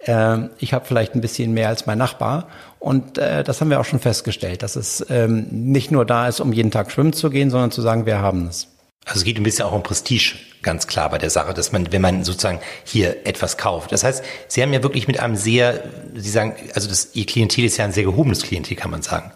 [0.00, 2.48] äh, ich habe vielleicht ein bisschen mehr als mein Nachbar.
[2.80, 6.40] Und äh, das haben wir auch schon festgestellt, dass es ähm, nicht nur da ist,
[6.40, 8.66] um jeden Tag schwimmen zu gehen, sondern zu sagen, wir haben es.
[9.04, 11.92] Also es geht ein bisschen auch um Prestige, ganz klar bei der Sache, dass man,
[11.92, 13.92] wenn man sozusagen hier etwas kauft.
[13.92, 15.80] Das heißt, Sie haben ja wirklich mit einem sehr,
[16.16, 19.30] Sie sagen, also das, Ihr Klientel ist ja ein sehr gehobenes Klientel, kann man sagen.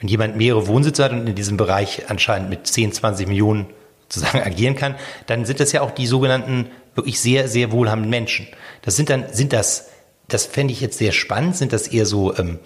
[0.00, 3.66] Wenn jemand mehrere Wohnsitze hat und in diesem Bereich anscheinend mit 10, 20 Millionen
[4.08, 8.46] sozusagen agieren kann, dann sind das ja auch die sogenannten wirklich sehr, sehr wohlhabenden Menschen.
[8.82, 9.88] Das sind dann, sind das,
[10.28, 12.58] das fände ich jetzt sehr spannend, sind das eher so ähm,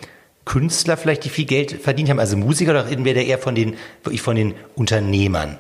[0.45, 3.55] Künstler vielleicht, die viel Geld verdient haben, also Musiker, oder reden wir da eher von
[3.55, 5.59] den, wirklich von den Unternehmern?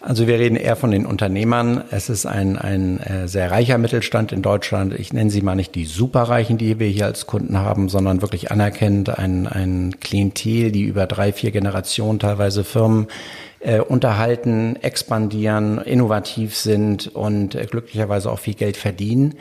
[0.00, 1.82] Also wir reden eher von den Unternehmern.
[1.90, 4.94] Es ist ein, ein äh, sehr reicher Mittelstand in Deutschland.
[4.94, 8.52] Ich nenne sie mal nicht die Superreichen, die wir hier als Kunden haben, sondern wirklich
[8.52, 13.08] anerkennend ein, ein Klientel, die über drei, vier Generationen teilweise Firmen
[13.60, 19.34] äh, unterhalten, expandieren, innovativ sind und äh, glücklicherweise auch viel Geld verdienen.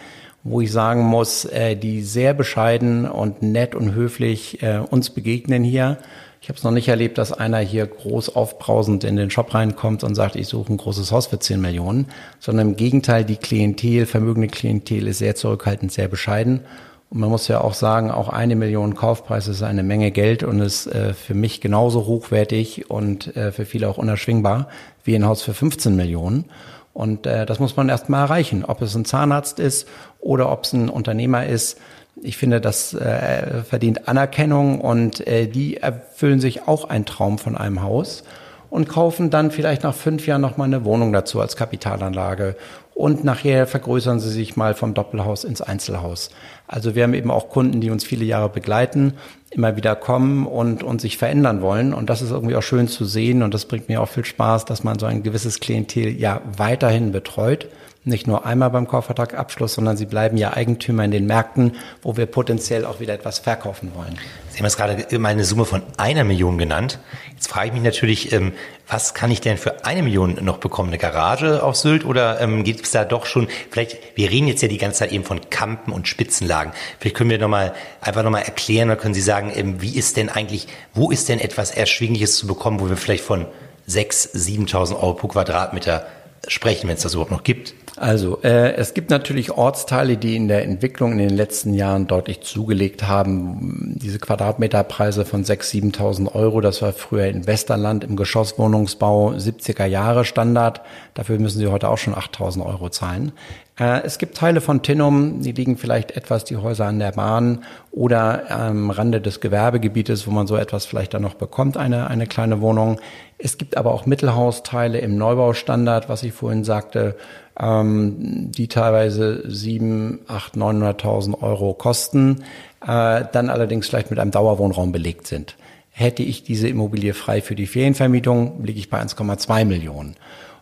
[0.44, 5.64] Wo ich sagen muss, äh, die sehr bescheiden und nett und höflich äh, uns begegnen
[5.64, 5.98] hier.
[6.42, 10.04] Ich habe es noch nicht erlebt, dass einer hier groß aufbrausend in den Shop reinkommt
[10.04, 12.08] und sagt, ich suche ein großes Haus für 10 Millionen,
[12.40, 16.62] sondern im Gegenteil, die Klientel, vermögende Klientel ist sehr zurückhaltend, sehr bescheiden
[17.10, 20.60] und man muss ja auch sagen, auch eine Million Kaufpreis ist eine Menge Geld und
[20.60, 24.68] ist äh, für mich genauso hochwertig und äh, für viele auch unerschwingbar
[25.06, 26.46] wie ein Haus für 15 Millionen.
[26.94, 29.88] Und äh, das muss man erst mal erreichen, ob es ein Zahnarzt ist
[30.20, 31.80] oder ob es ein Unternehmer ist.
[32.22, 37.56] Ich finde, das äh, verdient Anerkennung und äh, die erfüllen sich auch einen Traum von
[37.56, 38.24] einem Haus
[38.70, 42.56] und kaufen dann vielleicht nach fünf Jahren noch mal eine Wohnung dazu als Kapitalanlage
[42.98, 46.32] und nachher vergrößern sie sich mal vom Doppelhaus ins Einzelhaus.
[46.68, 49.14] Also wir haben eben auch Kunden, die uns viele Jahre begleiten,
[49.52, 51.94] immer wieder kommen und, und sich verändern wollen.
[51.94, 54.66] Und das ist irgendwie auch schön zu sehen und das bringt mir auch viel Spaß,
[54.66, 57.68] dass man so ein gewisses Klientel ja weiterhin betreut
[58.08, 62.26] nicht nur einmal beim Kaufvertragabschluss, sondern sie bleiben ja Eigentümer in den Märkten, wo wir
[62.26, 64.18] potenziell auch wieder etwas verkaufen wollen.
[64.50, 67.00] Sie haben jetzt gerade immer eine Summe von einer Million genannt.
[67.34, 68.54] Jetzt frage ich mich natürlich, ähm,
[68.88, 70.90] was kann ich denn für eine Million noch bekommen?
[70.90, 74.62] Eine Garage auf Sylt oder ähm, gibt es da doch schon, vielleicht, wir reden jetzt
[74.62, 76.74] ja die ganze Zeit eben von Kampen und Spitzenlagen.
[77.00, 80.30] Vielleicht können wir nochmal, einfach nochmal erklären, oder können Sie sagen, ähm, wie ist denn
[80.30, 83.46] eigentlich, wo ist denn etwas Erschwingliches zu bekommen, wo wir vielleicht von
[83.88, 86.08] 6.000, 7.000 Euro pro Quadratmeter
[86.48, 87.74] sprechen, wenn es das überhaupt noch gibt?
[88.00, 92.42] Also, äh, es gibt natürlich Ortsteile, die in der Entwicklung in den letzten Jahren deutlich
[92.42, 93.96] zugelegt haben.
[93.96, 100.26] Diese Quadratmeterpreise von 6.000, 7.000 Euro, das war früher in Westerland im Geschosswohnungsbau 70er Jahre
[100.26, 100.82] Standard.
[101.16, 103.32] Dafür müssen Sie heute auch schon 8.000 Euro zahlen.
[103.80, 107.64] Äh, es gibt Teile von Tinnum, die liegen vielleicht etwas die Häuser an der Bahn
[107.92, 112.28] oder am Rande des Gewerbegebietes, wo man so etwas vielleicht dann noch bekommt, eine, eine
[112.28, 113.00] kleine Wohnung.
[113.40, 117.16] Es gibt aber auch Mittelhausteile im Neubaustandard, was ich vorhin sagte,
[117.60, 122.44] ähm, die teilweise sieben, acht, 900.000 Euro kosten.
[122.82, 125.56] äh, dann allerdings vielleicht mit einem Dauerwohnraum belegt sind.
[125.90, 130.16] Hätte ich diese Immobilie frei für die Ferienvermietung, liege ich bei 1,2 Millionen.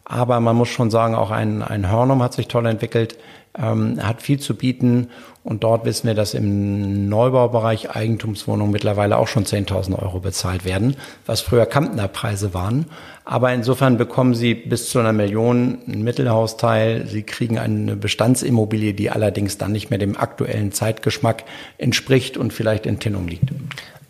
[0.06, 3.18] Aber man muss schon sagen, auch ein, ein Hörnum hat sich toll entwickelt,
[3.58, 5.10] ähm, hat viel zu bieten.
[5.46, 10.96] Und dort wissen wir, dass im Neubaubereich Eigentumswohnungen mittlerweile auch schon 10.000 Euro bezahlt werden,
[11.28, 12.88] was früher Kampner Preise waren.
[13.26, 17.06] Aber insofern bekommen Sie bis zu einer Million ein Mittelhausteil.
[17.06, 21.44] Sie kriegen eine Bestandsimmobilie, die allerdings dann nicht mehr dem aktuellen Zeitgeschmack
[21.78, 23.52] entspricht und vielleicht in Tinnung liegt.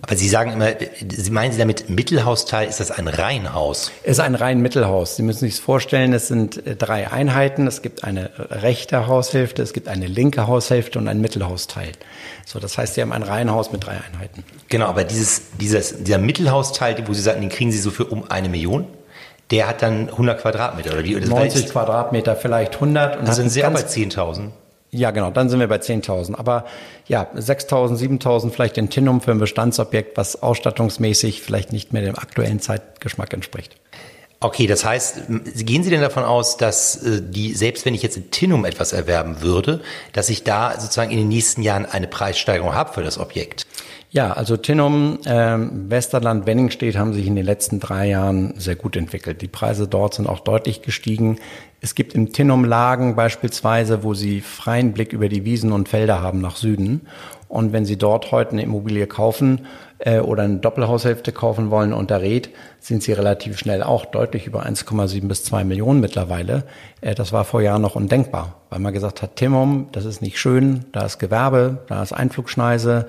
[0.02, 0.70] Aber Sie sagen immer,
[1.10, 3.92] Sie meinen Sie damit Mittelhausteil, ist das ein Reihenhaus?
[4.04, 5.16] Es ist ein rein Mittelhaus.
[5.16, 7.66] Sie müssen sich vorstellen, es sind äh, drei Einheiten.
[7.66, 11.94] Es gibt eine rechte Haushälfte, es gibt eine linke Haushälfte und ein Mittelhausteil.
[12.46, 14.44] So, das heißt, Sie haben ein Reihenhaus mit drei Einheiten.
[14.70, 18.30] Genau, aber dieses, dieses, dieser Mittelhausteil, wo Sie sagen, den kriegen Sie so für um
[18.30, 18.88] eine Million?
[19.52, 21.16] Der hat dann 100 Quadratmeter oder wie?
[21.16, 23.20] 90 Quadratmeter, vielleicht 100.
[23.20, 24.50] Und da sind Sie auch bei 10.000.
[24.92, 26.36] Ja, genau, dann sind wir bei 10.000.
[26.36, 26.66] Aber
[27.08, 32.18] ja, 6.000, 7.000 vielleicht in Tinnum für ein Bestandsobjekt, was ausstattungsmäßig vielleicht nicht mehr dem
[32.18, 33.76] aktuellen Zeitgeschmack entspricht.
[34.42, 35.24] Okay, das heißt,
[35.56, 38.94] gehen Sie denn davon aus, dass äh, die, selbst wenn ich jetzt in Tinnum etwas
[38.94, 39.82] erwerben würde,
[40.14, 43.66] dass ich da sozusagen in den nächsten Jahren eine Preissteigerung habe für das Objekt?
[44.12, 48.96] Ja, also Tinnum, ähm, Westerland, Wenningstedt haben sich in den letzten drei Jahren sehr gut
[48.96, 49.42] entwickelt.
[49.42, 51.40] Die Preise dort sind auch deutlich gestiegen.
[51.86, 56.20] Es gibt im Tinnum Lagen beispielsweise, wo Sie freien Blick über die Wiesen und Felder
[56.20, 57.02] haben nach Süden.
[57.48, 59.68] Und wenn Sie dort heute eine Immobilie kaufen
[60.00, 64.66] äh, oder eine Doppelhaushälfte kaufen wollen unter Red, sind Sie relativ schnell auch deutlich über
[64.66, 66.64] 1,7 bis 2 Millionen mittlerweile.
[67.02, 70.40] Äh, das war vor Jahren noch undenkbar, weil man gesagt hat, Timmum, das ist nicht
[70.40, 73.06] schön, da ist Gewerbe, da ist Einflugschneise,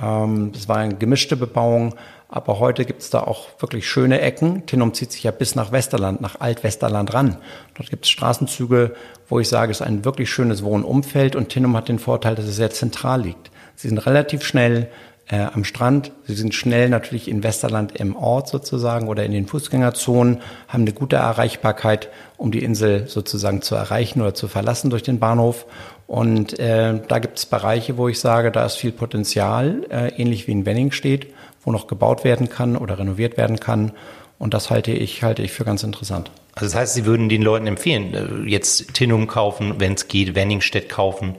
[0.00, 1.96] ähm, das war eine gemischte Bebauung,
[2.30, 4.64] aber heute gibt es da auch wirklich schöne Ecken.
[4.66, 7.36] Tinnum zieht sich ja bis nach Westerland, nach Altwesterland ran.
[7.74, 8.94] Dort gibt es Straßenzüge,
[9.28, 12.44] wo ich sage, es ist ein wirklich schönes Wohnumfeld und Tinnum hat den Vorteil, dass
[12.44, 13.50] es sehr zentral liegt.
[13.74, 14.88] Sie sind relativ schnell
[15.28, 19.46] äh, am Strand, sie sind schnell natürlich in Westerland im Ort sozusagen oder in den
[19.46, 25.02] Fußgängerzonen, haben eine gute Erreichbarkeit, um die Insel sozusagen zu erreichen oder zu verlassen durch
[25.02, 25.66] den Bahnhof
[26.10, 30.48] und äh, da gibt es Bereiche, wo ich sage, da ist viel Potenzial, äh, ähnlich
[30.48, 31.28] wie in Wenning steht,
[31.62, 33.92] wo noch gebaut werden kann oder renoviert werden kann.
[34.38, 36.30] Und das halte ich, halte ich für ganz interessant.
[36.54, 40.34] Also das heißt, Sie würden den Leuten empfehlen, äh, jetzt Tinnum kaufen, wenn es geht,
[40.34, 41.36] Wenningstedt kaufen?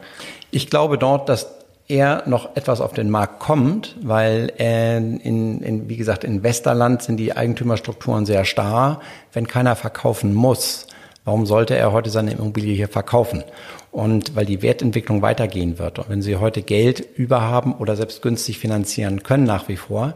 [0.52, 1.48] Ich glaube dort, dass
[1.88, 7.02] eher noch etwas auf den Markt kommt, weil äh, in, in, wie gesagt, in Westerland
[7.02, 9.02] sind die Eigentümerstrukturen sehr starr.
[9.34, 10.88] Wenn keiner verkaufen muss,
[11.26, 13.44] warum sollte er heute seine Immobilie hier verkaufen?
[13.92, 16.00] Und weil die Wertentwicklung weitergehen wird.
[16.00, 20.14] Und wenn Sie heute Geld überhaben oder selbst günstig finanzieren können nach wie vor,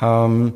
[0.00, 0.54] ähm,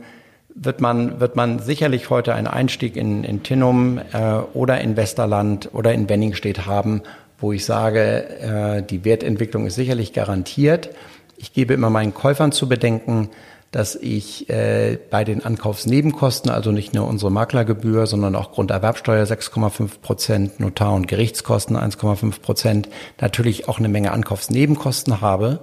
[0.55, 5.71] wird man, wird man sicherlich heute einen Einstieg in, in Tinnum äh, oder in Westerland
[5.73, 7.03] oder in Wenningstedt haben,
[7.39, 10.91] wo ich sage, äh, die Wertentwicklung ist sicherlich garantiert.
[11.37, 13.31] Ich gebe immer meinen Käufern zu bedenken,
[13.71, 20.01] dass ich äh, bei den Ankaufsnebenkosten, also nicht nur unsere Maklergebühr, sondern auch Grunderwerbsteuer 6,5
[20.03, 22.89] Prozent, Notar- und Gerichtskosten 1,5 Prozent,
[23.21, 25.61] natürlich auch eine Menge Ankaufsnebenkosten habe.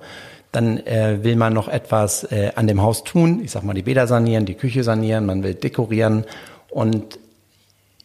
[0.54, 3.42] Dann äh, will man noch etwas äh, an dem Haus tun.
[3.44, 6.24] Ich sag mal, die Bäder sanieren, die Küche sanieren, man will dekorieren.
[6.70, 7.20] Und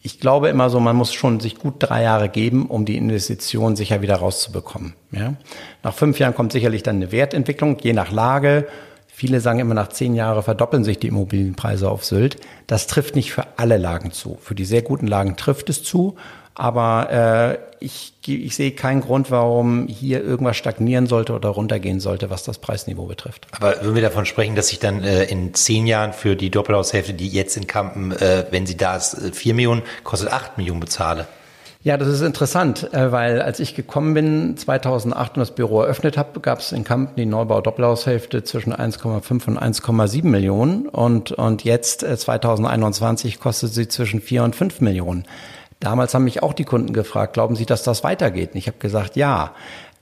[0.01, 3.77] ich glaube immer so, man muss schon sich gut drei Jahre geben, um die Investition
[3.77, 4.95] sicher wieder rauszubekommen.
[5.11, 5.35] Ja?
[5.81, 8.67] Nach fünf Jahren kommt sicherlich dann eine Wertentwicklung, je nach Lage.
[9.15, 12.37] Viele sagen immer, nach zehn Jahren verdoppeln sich die Immobilienpreise auf Sylt.
[12.65, 14.39] Das trifft nicht für alle Lagen zu.
[14.41, 16.15] Für die sehr guten Lagen trifft es zu.
[16.55, 22.31] Aber äh, ich, ich sehe keinen Grund, warum hier irgendwas stagnieren sollte oder runtergehen sollte,
[22.31, 23.45] was das Preisniveau betrifft.
[23.51, 27.13] Aber würden wir davon sprechen, dass ich dann äh, in zehn Jahren für die Doppelhaushälfte,
[27.13, 30.79] die jetzt in Kampen, äh, wenn sie da ist, äh, vier Millionen, kostet acht Millionen
[30.79, 31.27] bezahle?
[31.83, 36.17] Ja, das ist interessant, äh, weil als ich gekommen bin, 2008 und das Büro eröffnet
[36.17, 41.99] habe, gab es in Kampen die Neubau-Doppelhaushälfte zwischen 1,5 und 1,7 Millionen und, und jetzt
[41.99, 45.25] 2021 äh, kostet sie zwischen 4 und 5 Millionen.
[45.81, 48.51] Damals haben mich auch die Kunden gefragt, glauben Sie, dass das weitergeht?
[48.53, 49.51] Und ich habe gesagt, ja.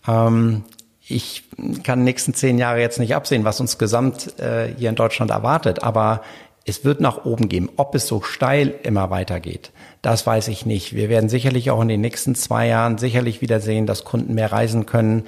[0.08, 0.64] Ähm,
[1.08, 1.44] ich
[1.84, 5.82] kann nächsten zehn Jahre jetzt nicht absehen, was uns gesamt äh, hier in Deutschland erwartet,
[5.82, 6.22] aber
[6.66, 7.70] es wird nach oben gehen.
[7.76, 9.72] Ob es so steil immer weitergeht,
[10.02, 10.96] das weiß ich nicht.
[10.96, 14.52] Wir werden sicherlich auch in den nächsten zwei Jahren sicherlich wieder sehen, dass Kunden mehr
[14.52, 15.24] reisen können.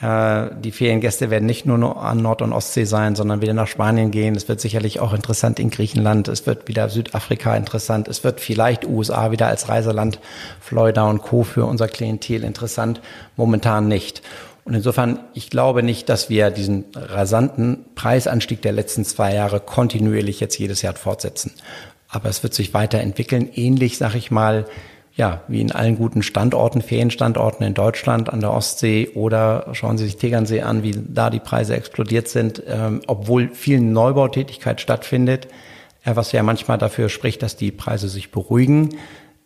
[0.00, 4.10] Äh, die Feriengäste werden nicht nur an Nord- und Ostsee sein, sondern wieder nach Spanien
[4.10, 4.34] gehen.
[4.34, 6.26] Es wird sicherlich auch interessant in Griechenland.
[6.26, 8.08] Es wird wieder Südafrika interessant.
[8.08, 10.18] Es wird vielleicht USA wieder als Reiseland,
[10.60, 11.44] Florida und Co.
[11.44, 13.00] für unser Klientel interessant.
[13.36, 14.22] Momentan nicht.
[14.64, 20.38] Und insofern, ich glaube nicht, dass wir diesen rasanten Preisanstieg der letzten zwei Jahre kontinuierlich
[20.40, 21.52] jetzt jedes Jahr fortsetzen.
[22.08, 23.48] Aber es wird sich weiterentwickeln.
[23.54, 24.66] Ähnlich, sag ich mal,
[25.14, 30.04] ja, wie in allen guten Standorten, Ferienstandorten in Deutschland an der Ostsee oder schauen Sie
[30.04, 35.48] sich Tegernsee an, wie da die Preise explodiert sind, ähm, obwohl viel Neubautätigkeit stattfindet,
[36.04, 38.96] äh, was ja manchmal dafür spricht, dass die Preise sich beruhigen,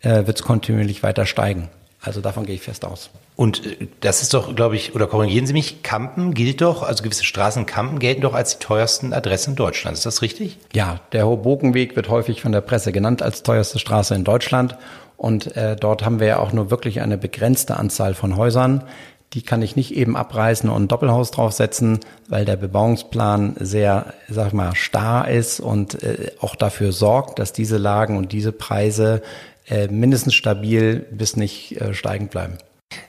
[0.00, 1.68] äh, wird es kontinuierlich weiter steigen.
[2.06, 3.10] Also davon gehe ich fest aus.
[3.34, 7.02] Und äh, das ist doch, glaube ich, oder korrigieren Sie mich, Kampen gilt doch, also
[7.02, 10.00] gewisse Straßen in Kampen gelten doch als die teuersten Adressen Deutschlands.
[10.00, 10.58] Ist das richtig?
[10.72, 14.76] Ja, der Hobokenweg wird häufig von der Presse genannt als teuerste Straße in Deutschland.
[15.16, 18.84] Und äh, dort haben wir ja auch nur wirklich eine begrenzte Anzahl von Häusern.
[19.32, 24.48] Die kann ich nicht eben abreißen und ein Doppelhaus draufsetzen, weil der Bebauungsplan sehr, sag
[24.48, 29.22] ich mal, starr ist und äh, auch dafür sorgt, dass diese Lagen und diese Preise
[29.68, 32.58] äh, mindestens stabil bis nicht äh, steigend bleiben.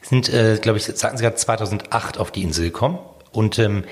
[0.01, 2.99] Sind, äh, glaube ich, sagten Sie gerade 2008 auf die Insel gekommen
[3.31, 3.83] und ähm,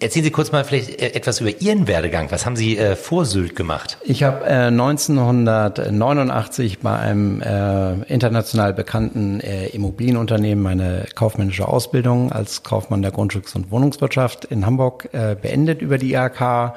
[0.00, 2.30] Erzählen Sie kurz mal vielleicht äh, etwas über Ihren Werdegang.
[2.30, 3.98] Was haben Sie äh, vor Sylt gemacht?
[4.02, 12.62] Ich habe äh, 1989 bei einem äh, international bekannten äh, Immobilienunternehmen meine kaufmännische Ausbildung als
[12.62, 16.72] Kaufmann der Grundstücks- und Wohnungswirtschaft in Hamburg beendet über die IHK.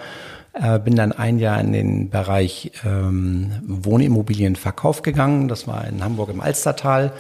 [0.60, 5.48] Äh, bin dann ein Jahr in den Bereich ähm, Wohnimmobilienverkauf gegangen.
[5.48, 7.12] Das war in Hamburg im Alstertal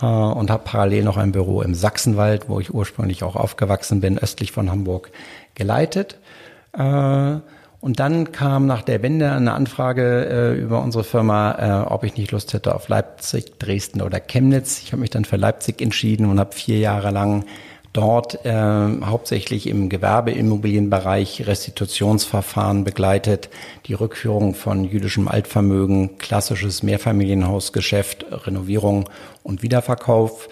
[0.00, 4.18] äh, und habe parallel noch ein Büro im Sachsenwald, wo ich ursprünglich auch aufgewachsen bin,
[4.18, 5.10] östlich von Hamburg,
[5.54, 6.18] geleitet.
[6.72, 7.36] Äh,
[7.80, 12.30] und dann kam nach der Wende eine Anfrage äh, über unsere Firma, ob ich nicht
[12.30, 14.82] Lust hätte auf Leipzig, Dresden oder Chemnitz.
[14.82, 17.46] Ich habe mich dann für Leipzig entschieden und habe vier Jahre lang
[17.92, 23.50] dort äh, hauptsächlich im Gewerbeimmobilienbereich Restitutionsverfahren begleitet,
[23.86, 29.08] die Rückführung von jüdischem Altvermögen, klassisches Mehrfamilienhausgeschäft, Renovierung
[29.42, 30.48] und Wiederverkauf.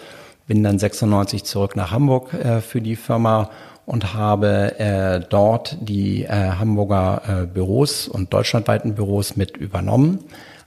[0.47, 3.49] Bin dann 96 zurück nach Hamburg äh, für die Firma
[3.85, 10.19] und habe äh, dort die äh, Hamburger äh, Büros und deutschlandweiten Büros mit übernommen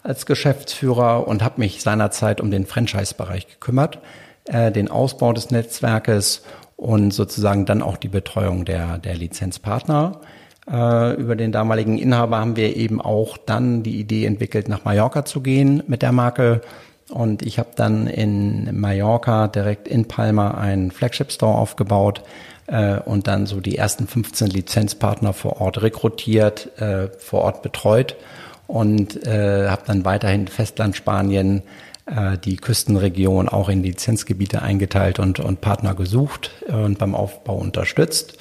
[0.03, 4.01] als Geschäftsführer und habe mich seinerzeit um den Franchise-Bereich gekümmert,
[4.47, 6.43] äh, den Ausbau des Netzwerkes
[6.83, 10.21] und sozusagen dann auch die Betreuung der, der Lizenzpartner.
[10.69, 15.25] Äh, über den damaligen Inhaber haben wir eben auch dann die Idee entwickelt, nach Mallorca
[15.25, 16.61] zu gehen mit der Marke.
[17.09, 22.23] Und ich habe dann in Mallorca direkt in Palma einen Flagship Store aufgebaut
[22.67, 28.17] äh, und dann so die ersten 15 Lizenzpartner vor Ort rekrutiert, äh, vor Ort betreut
[28.67, 31.63] und äh, habe dann weiterhin Festland Spanien
[32.45, 38.39] die Küstenregion auch in Lizenzgebiete eingeteilt und, und Partner gesucht und beim Aufbau unterstützt.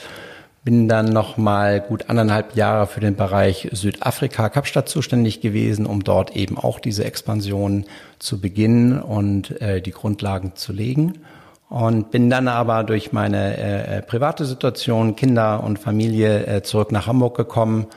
[0.63, 6.03] Bin dann noch mal gut anderthalb Jahre für den Bereich Südafrika Kapstadt zuständig gewesen, um
[6.03, 7.85] dort eben auch diese Expansion
[8.19, 11.19] zu beginnen und äh, die Grundlagen zu legen.
[11.67, 16.91] Und bin dann aber durch meine äh, äh private Situation, Kinder und Familie äh, zurück
[16.91, 17.87] nach Hamburg gekommen,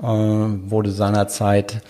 [0.00, 1.80] äh, wurde seinerzeit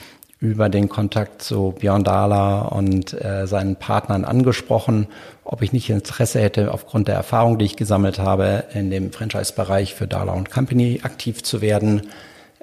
[0.43, 5.07] über den Kontakt zu Björn Dahler und äh, seinen Partnern angesprochen,
[5.45, 9.95] ob ich nicht Interesse hätte, aufgrund der Erfahrung, die ich gesammelt habe, in dem Franchise-Bereich
[9.95, 12.09] für Dahler und Company aktiv zu werden.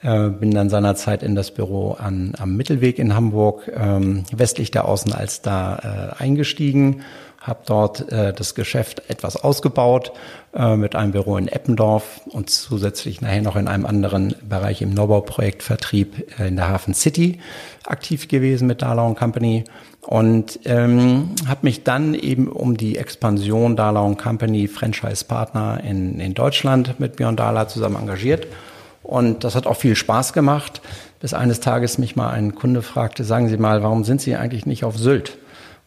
[0.01, 4.83] Äh, bin dann seinerzeit in das Büro an, am Mittelweg in Hamburg, ähm, westlich der
[4.83, 7.05] Außenalster, äh, eingestiegen
[7.39, 10.11] habe dort äh, das Geschäft etwas ausgebaut
[10.53, 14.93] äh, mit einem Büro in Eppendorf und zusätzlich nachher noch in einem anderen Bereich im
[14.93, 17.39] Neubauprojektvertrieb äh, in der Hafen City
[17.85, 19.65] aktiv gewesen mit Darlau Company
[20.01, 26.33] und ähm, habe mich dann eben um die Expansion Darlau Company Franchise Partner in, in
[26.33, 28.47] Deutschland mit Björn Dahler zusammen engagiert
[29.03, 30.81] und das hat auch viel Spaß gemacht,
[31.19, 34.65] bis eines Tages mich mal ein Kunde fragte, sagen Sie mal, warum sind Sie eigentlich
[34.65, 35.37] nicht auf Sylt?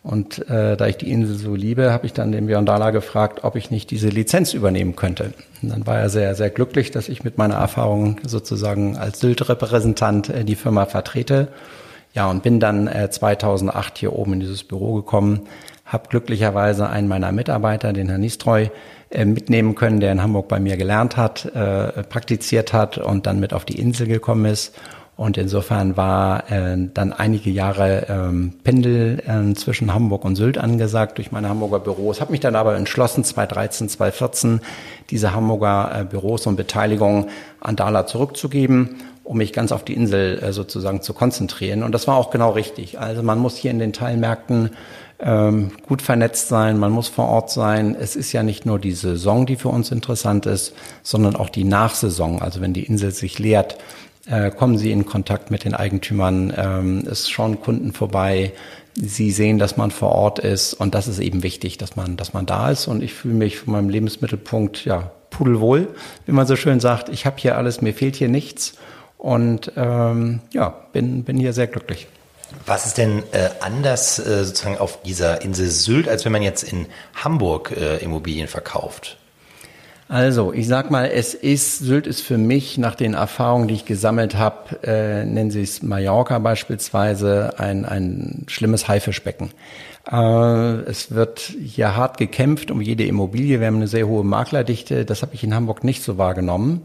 [0.03, 3.45] Und äh, da ich die Insel so liebe, habe ich dann den Björn Dahler gefragt,
[3.45, 5.33] ob ich nicht diese Lizenz übernehmen könnte.
[5.63, 10.29] Und dann war er sehr, sehr glücklich, dass ich mit meiner Erfahrung sozusagen als Sylt-Repräsentant
[10.29, 11.49] äh, die Firma vertrete.
[12.15, 15.43] Ja, und bin dann äh, 2008 hier oben in dieses Büro gekommen,
[15.85, 18.67] habe glücklicherweise einen meiner Mitarbeiter, den Herrn Nistreu,
[19.11, 23.39] äh, mitnehmen können, der in Hamburg bei mir gelernt hat, äh, praktiziert hat und dann
[23.39, 24.75] mit auf die Insel gekommen ist
[25.23, 31.19] und insofern war äh, dann einige Jahre ähm, Pendel äh, zwischen Hamburg und Sylt angesagt
[31.19, 32.21] durch meine Hamburger Büros.
[32.21, 34.61] Habe mich dann aber entschlossen, 2013, 2014
[35.11, 37.29] diese Hamburger äh, Büros und Beteiligung
[37.61, 41.85] an Dala zurückzugeben, um mich ganz auf die Insel äh, sozusagen zu konzentrieren.
[41.85, 42.99] Und das war auch genau richtig.
[42.99, 44.71] Also man muss hier in den Teilmärkten
[45.21, 47.95] ähm, gut vernetzt sein, man muss vor Ort sein.
[47.95, 51.63] Es ist ja nicht nur die Saison, die für uns interessant ist, sondern auch die
[51.63, 53.79] Nachsaison, also wenn die Insel sich leert
[54.27, 58.53] äh, kommen Sie in Kontakt mit den Eigentümern, ähm, es schauen Kunden vorbei,
[58.95, 62.35] Sie sehen, dass man vor Ort ist und das ist eben wichtig, dass man, dass
[62.35, 65.89] man da ist und ich fühle mich von meinem Lebensmittelpunkt ja pudelwohl,
[66.27, 67.09] wie man so schön sagt.
[67.09, 68.75] Ich habe hier alles, mir fehlt hier nichts
[69.17, 72.07] und ähm, ja, bin, bin hier sehr glücklich.
[72.67, 76.63] Was ist denn äh, anders äh, sozusagen auf dieser Insel Sylt, als wenn man jetzt
[76.63, 79.17] in Hamburg äh, Immobilien verkauft?
[80.09, 83.85] Also, ich sag mal, es ist, Sylt ist für mich nach den Erfahrungen, die ich
[83.87, 89.51] gesammelt habe, äh, nennen Sie es Mallorca beispielsweise, ein, ein schlimmes Haifischbecken.
[90.11, 93.61] Äh, es wird hier hart gekämpft um jede Immobilie.
[93.61, 95.05] Wir haben eine sehr hohe Maklerdichte.
[95.05, 96.83] Das habe ich in Hamburg nicht so wahrgenommen.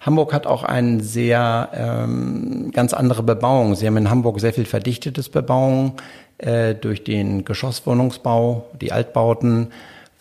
[0.00, 3.74] Hamburg hat auch eine sehr ähm, ganz andere Bebauung.
[3.74, 5.94] Sie haben in Hamburg sehr viel verdichtetes Bebauung
[6.38, 9.68] äh, durch den Geschosswohnungsbau, die Altbauten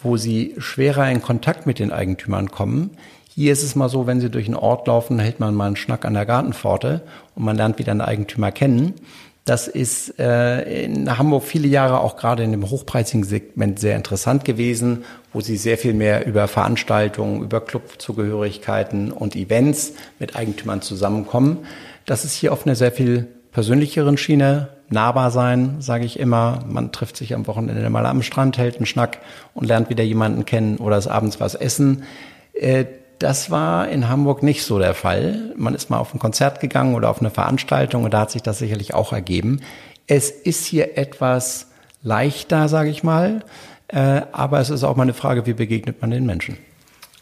[0.03, 2.91] wo sie schwerer in Kontakt mit den Eigentümern kommen.
[3.33, 5.77] Hier ist es mal so, wenn Sie durch einen Ort laufen, hält man mal einen
[5.77, 7.01] Schnack an der Gartenpforte
[7.35, 8.93] und man lernt wieder einen Eigentümer kennen.
[9.45, 14.45] Das ist äh, in Hamburg viele Jahre auch gerade in dem hochpreisigen Segment sehr interessant
[14.45, 21.59] gewesen, wo sie sehr viel mehr über Veranstaltungen, über Clubzugehörigkeiten und Events mit Eigentümern zusammenkommen.
[22.05, 26.59] Das ist hier auf einer sehr viel persönlicheren Schiene nahbar sein, sage ich immer.
[26.67, 29.19] Man trifft sich am Wochenende mal am Strand, hält einen Schnack
[29.53, 32.03] und lernt wieder jemanden kennen oder ist abends was essen.
[32.53, 32.85] Äh,
[33.19, 35.53] das war in Hamburg nicht so der Fall.
[35.55, 38.41] Man ist mal auf ein Konzert gegangen oder auf eine Veranstaltung und da hat sich
[38.41, 39.61] das sicherlich auch ergeben.
[40.07, 41.67] Es ist hier etwas
[42.01, 43.43] leichter, sage ich mal,
[43.89, 46.57] äh, aber es ist auch mal eine Frage, wie begegnet man den Menschen.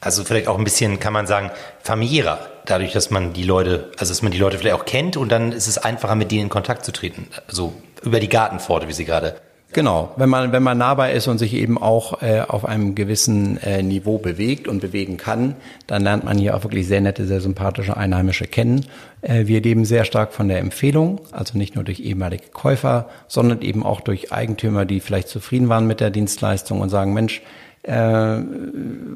[0.02, 1.52] Also vielleicht auch ein bisschen, kann man sagen,
[1.82, 5.32] familiärer, dadurch, dass man die Leute, also dass man die Leute vielleicht auch kennt und
[5.32, 7.28] dann ist es einfacher, mit denen in Kontakt zu treten.
[7.48, 9.36] So über die Gartenpforte, wie Sie gerade.
[9.72, 13.58] Genau, wenn man, wenn man nahbar ist und sich eben auch äh, auf einem gewissen
[13.58, 15.56] äh, Niveau bewegt und bewegen kann,
[15.86, 18.88] dann lernt man hier auch wirklich sehr nette, sehr sympathische Einheimische kennen.
[19.22, 23.62] Äh, wir leben sehr stark von der Empfehlung, also nicht nur durch ehemalige Käufer, sondern
[23.62, 27.44] eben auch durch Eigentümer, die vielleicht zufrieden waren mit der Dienstleistung und sagen, Mensch,
[27.84, 28.42] äh,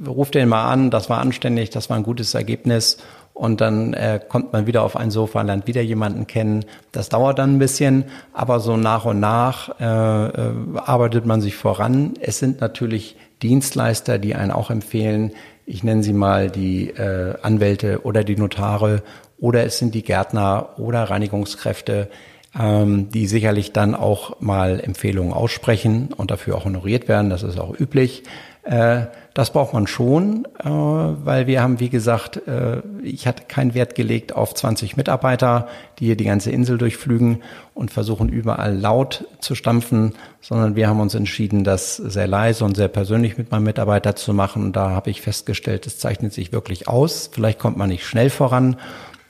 [0.08, 2.98] ruft den mal an, das war anständig, das war ein gutes Ergebnis
[3.34, 6.66] und dann äh, kommt man wieder auf ein Sofa, lernt wieder jemanden kennen.
[6.92, 11.56] Das dauert dann ein bisschen, aber so nach und nach äh, äh, arbeitet man sich
[11.56, 12.14] voran.
[12.20, 15.32] Es sind natürlich Dienstleister, die einen auch empfehlen.
[15.66, 19.02] Ich nenne sie mal die äh, Anwälte oder die Notare
[19.40, 22.10] oder es sind die Gärtner oder Reinigungskräfte,
[22.58, 27.30] ähm, die sicherlich dann auch mal Empfehlungen aussprechen und dafür auch honoriert werden.
[27.30, 28.24] Das ist auch üblich.
[28.64, 33.74] Äh, das braucht man schon, äh, weil wir haben, wie gesagt, äh, ich hatte keinen
[33.74, 35.68] Wert gelegt auf 20 Mitarbeiter,
[36.00, 37.42] die hier die ganze Insel durchflügen
[37.74, 42.78] und versuchen überall laut zu stampfen, sondern wir haben uns entschieden, das sehr leise und
[42.78, 44.72] sehr persönlich mit meinem Mitarbeiter zu machen.
[44.72, 47.30] Da habe ich festgestellt, es zeichnet sich wirklich aus.
[47.34, 48.78] Vielleicht kommt man nicht schnell voran,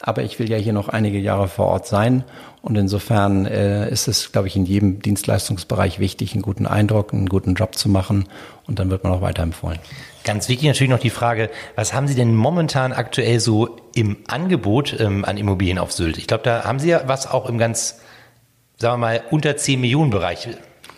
[0.05, 2.25] aber ich will ja hier noch einige Jahre vor Ort sein.
[2.61, 7.29] Und insofern äh, ist es, glaube ich, in jedem Dienstleistungsbereich wichtig, einen guten Eindruck, einen
[7.29, 8.25] guten Job zu machen.
[8.67, 9.79] Und dann wird man auch weiterempfohlen.
[10.25, 14.99] Ganz wichtig natürlich noch die Frage, was haben Sie denn momentan aktuell so im Angebot
[14.99, 16.17] ähm, an Immobilien auf Sylt?
[16.17, 18.01] Ich glaube, da haben Sie ja was auch im ganz,
[18.77, 20.49] sagen wir mal, unter 10 Millionen Bereich.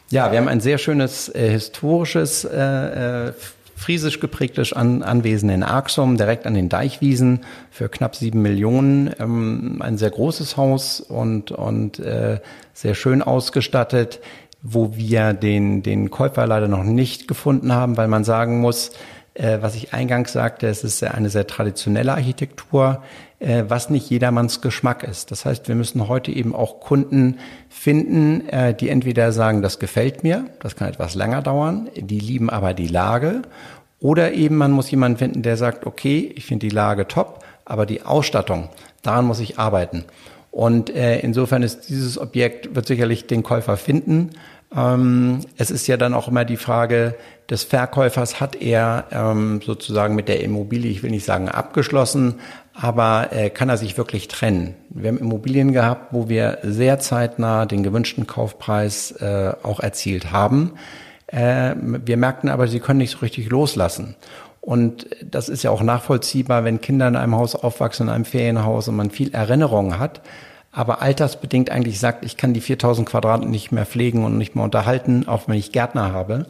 [0.09, 3.33] Ja, wir haben ein sehr schönes äh, historisches äh, äh
[3.75, 9.13] friesisch geprägtes An Anwesen in Axum, direkt an den Deichwiesen für knapp sieben Millionen.
[9.19, 12.39] Ähm, ein sehr großes Haus und, und äh,
[12.73, 14.21] sehr schön ausgestattet,
[14.61, 18.91] wo wir den, den Käufer leider noch nicht gefunden haben, weil man sagen muss,
[19.35, 23.03] äh, was ich eingangs sagte, es ist eine sehr traditionelle Architektur,
[23.39, 25.31] was nicht jedermanns Geschmack ist.
[25.31, 30.23] Das heißt, wir müssen heute eben auch Kunden finden, äh, die entweder sagen, das gefällt
[30.23, 33.41] mir, das kann etwas länger dauern, die lieben aber die Lage,
[33.99, 37.85] oder eben man muss jemanden finden, der sagt, okay, ich finde die Lage top, aber
[37.85, 38.69] die Ausstattung,
[39.01, 40.05] daran muss ich arbeiten.
[40.51, 44.31] Und äh, insofern ist dieses Objekt, wird sicherlich den Käufer finden.
[44.75, 47.15] Ähm, es ist ja dann auch immer die Frage
[47.49, 52.35] des Verkäufers, hat er ähm, sozusagen mit der Immobilie, ich will nicht sagen abgeschlossen,
[52.75, 54.75] aber äh, kann er sich wirklich trennen?
[54.89, 60.73] Wir haben Immobilien gehabt, wo wir sehr zeitnah den gewünschten Kaufpreis äh, auch erzielt haben.
[61.27, 64.15] Äh, wir merkten aber, sie können nicht so richtig loslassen.
[64.61, 68.87] Und das ist ja auch nachvollziehbar, wenn Kinder in einem Haus aufwachsen, in einem Ferienhaus
[68.87, 70.21] und man viel Erinnerungen hat
[70.75, 74.65] aber altersbedingt eigentlich sagt, ich kann die 4000 Quadrat nicht mehr pflegen und nicht mehr
[74.65, 76.47] unterhalten, auch wenn ich Gärtner habe.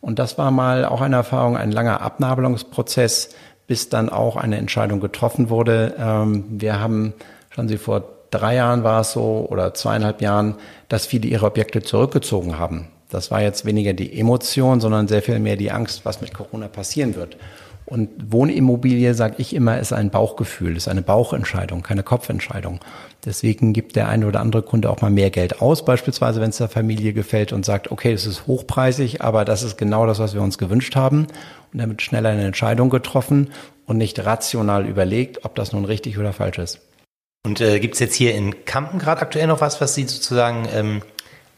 [0.00, 3.34] Und das war mal auch eine Erfahrung, ein langer Abnabelungsprozess,
[3.68, 5.94] bis dann auch eine Entscheidung getroffen wurde.
[5.96, 7.12] Ähm, wir haben,
[7.50, 10.56] schon Sie vor drei Jahren war es so oder zweieinhalb Jahren,
[10.88, 12.88] dass viele ihre Objekte zurückgezogen haben.
[13.10, 16.68] Das war jetzt weniger die Emotion, sondern sehr viel mehr die Angst, was mit Corona
[16.68, 17.36] passieren wird.
[17.88, 22.80] Und Wohnimmobilie, sage ich immer, ist ein Bauchgefühl, ist eine Bauchentscheidung, keine Kopfentscheidung.
[23.24, 26.58] Deswegen gibt der eine oder andere Kunde auch mal mehr Geld aus, beispielsweise wenn es
[26.58, 30.34] der Familie gefällt und sagt, okay, es ist hochpreisig, aber das ist genau das, was
[30.34, 31.28] wir uns gewünscht haben.
[31.72, 33.48] Und damit schneller eine Entscheidung getroffen
[33.86, 36.80] und nicht rational überlegt, ob das nun richtig oder falsch ist.
[37.46, 40.68] Und äh, gibt es jetzt hier in Kampen gerade aktuell noch was, was Sie sozusagen
[40.74, 41.02] ähm,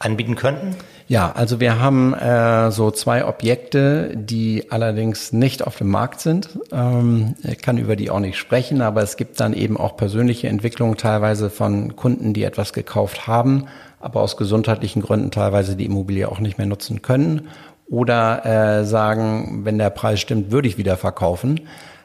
[0.01, 0.74] anbieten könnten?
[1.07, 6.59] Ja, also wir haben äh, so zwei Objekte, die allerdings nicht auf dem Markt sind.
[6.72, 10.48] Ähm, ich kann über die auch nicht sprechen, aber es gibt dann eben auch persönliche
[10.48, 13.66] Entwicklungen teilweise von Kunden, die etwas gekauft haben,
[14.01, 17.48] aber aus gesundheitlichen Gründen teilweise die Immobilie auch nicht mehr nutzen können
[17.88, 18.46] oder
[18.80, 21.61] äh, sagen, wenn der Preis stimmt, würde ich wieder verkaufen.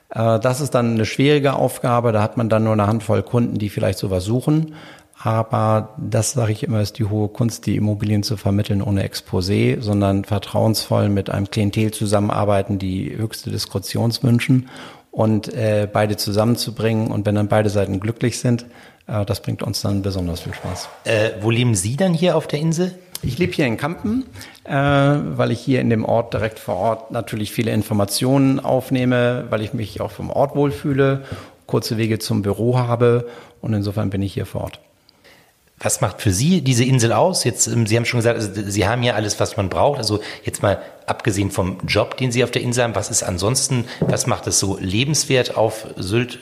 [0.10, 2.12] Äh, das ist dann eine schwierige Aufgabe.
[2.12, 4.74] Da hat man dann nur eine Handvoll Kunden, die vielleicht sowas suchen.
[5.18, 9.82] Aber das sage ich immer, ist die hohe Kunst, die Immobilien zu vermitteln ohne Exposé,
[9.82, 14.70] sondern vertrauensvoll mit einem Klientel zusammenarbeiten, die höchste Diskretionswünschen
[15.11, 17.11] und äh, beide zusammenzubringen.
[17.11, 18.66] Und wenn dann beide Seiten glücklich sind,
[19.07, 20.89] äh, das bringt uns dann besonders viel Spaß.
[21.05, 22.93] Äh, wo leben Sie dann hier auf der Insel?
[23.22, 24.26] Ich lebe hier in Kampen,
[24.66, 29.61] äh, weil ich hier in dem Ort direkt vor Ort natürlich viele Informationen aufnehme, weil
[29.61, 31.24] ich mich auch vom Ort wohlfühle,
[31.66, 33.28] kurze Wege zum Büro habe
[33.61, 34.85] und insofern bin ich hier vor Ort.
[35.78, 37.44] Was macht für Sie diese Insel aus?
[37.44, 39.98] Jetzt, ähm, Sie haben schon gesagt, also Sie haben ja alles, was man braucht.
[39.98, 43.86] Also jetzt mal abgesehen vom Job, den Sie auf der Insel haben, was ist ansonsten,
[44.00, 46.40] was macht es so lebenswert, auf Sylt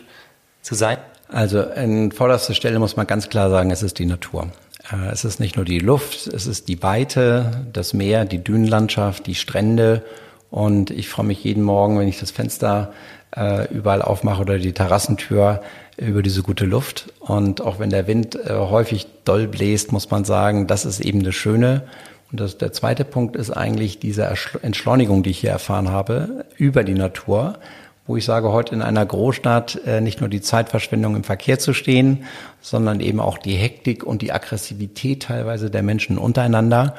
[0.61, 0.97] zu sein?
[1.29, 4.49] Also in vorderster Stelle muss man ganz klar sagen, es ist die Natur.
[4.91, 9.25] Äh, es ist nicht nur die Luft, es ist die Weite, das Meer, die Dünenlandschaft,
[9.25, 10.03] die Strände.
[10.51, 12.93] Und ich freue mich jeden Morgen, wenn ich das Fenster
[13.35, 15.63] äh, überall aufmache oder die Terrassentür,
[15.97, 17.11] über diese gute Luft.
[17.19, 21.23] Und auch wenn der Wind äh, häufig doll bläst, muss man sagen, das ist eben
[21.23, 21.83] das Schöne.
[22.31, 24.27] Und das, der zweite Punkt ist eigentlich diese
[24.61, 27.59] Entschleunigung, die ich hier erfahren habe, über die Natur,
[28.07, 31.73] wo ich sage, heute in einer Großstadt äh, nicht nur die Zeitverschwendung im Verkehr zu
[31.73, 32.25] stehen,
[32.59, 36.95] sondern eben auch die Hektik und die Aggressivität teilweise der Menschen untereinander.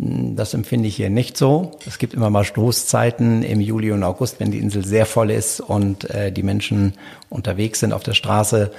[0.00, 1.72] Das empfinde ich hier nicht so.
[1.84, 5.60] Es gibt immer mal Stoßzeiten im Juli und August, wenn die Insel sehr voll ist
[5.60, 6.94] und äh, die Menschen
[7.28, 8.70] unterwegs sind auf der Straße.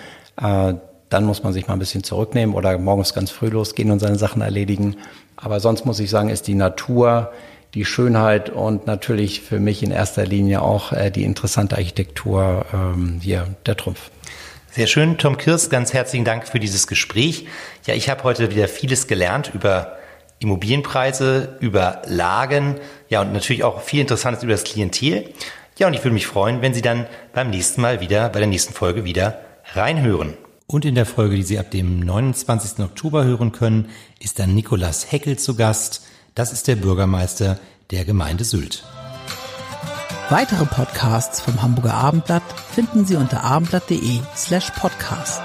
[0.41, 0.74] Äh,
[1.09, 4.17] dann muss man sich mal ein bisschen zurücknehmen oder morgens ganz früh losgehen und seine
[4.17, 4.95] Sachen erledigen.
[5.36, 7.34] Aber sonst muss ich sagen, ist die Natur,
[7.74, 13.20] die Schönheit und natürlich für mich in erster Linie auch äh, die interessante Architektur ähm,
[13.22, 14.09] hier der Trumpf.
[14.72, 17.47] Sehr schön, Tom Kirst, ganz herzlichen Dank für dieses Gespräch.
[17.86, 19.98] Ja, ich habe heute wieder vieles gelernt über
[20.39, 22.75] Immobilienpreise, über Lagen,
[23.09, 25.33] ja und natürlich auch viel Interessantes über das Klientel.
[25.77, 28.47] Ja, und ich würde mich freuen, wenn Sie dann beim nächsten Mal wieder, bei der
[28.47, 29.39] nächsten Folge wieder
[29.73, 30.33] reinhören.
[30.67, 32.79] Und in der Folge, die Sie ab dem 29.
[32.83, 36.03] Oktober hören können, ist dann Nikolas Heckel zu Gast.
[36.35, 37.59] Das ist der Bürgermeister
[37.91, 38.83] der Gemeinde Sylt.
[40.29, 45.41] Weitere Podcasts vom Hamburger Abendblatt finden Sie unter abendblatt.de slash podcast.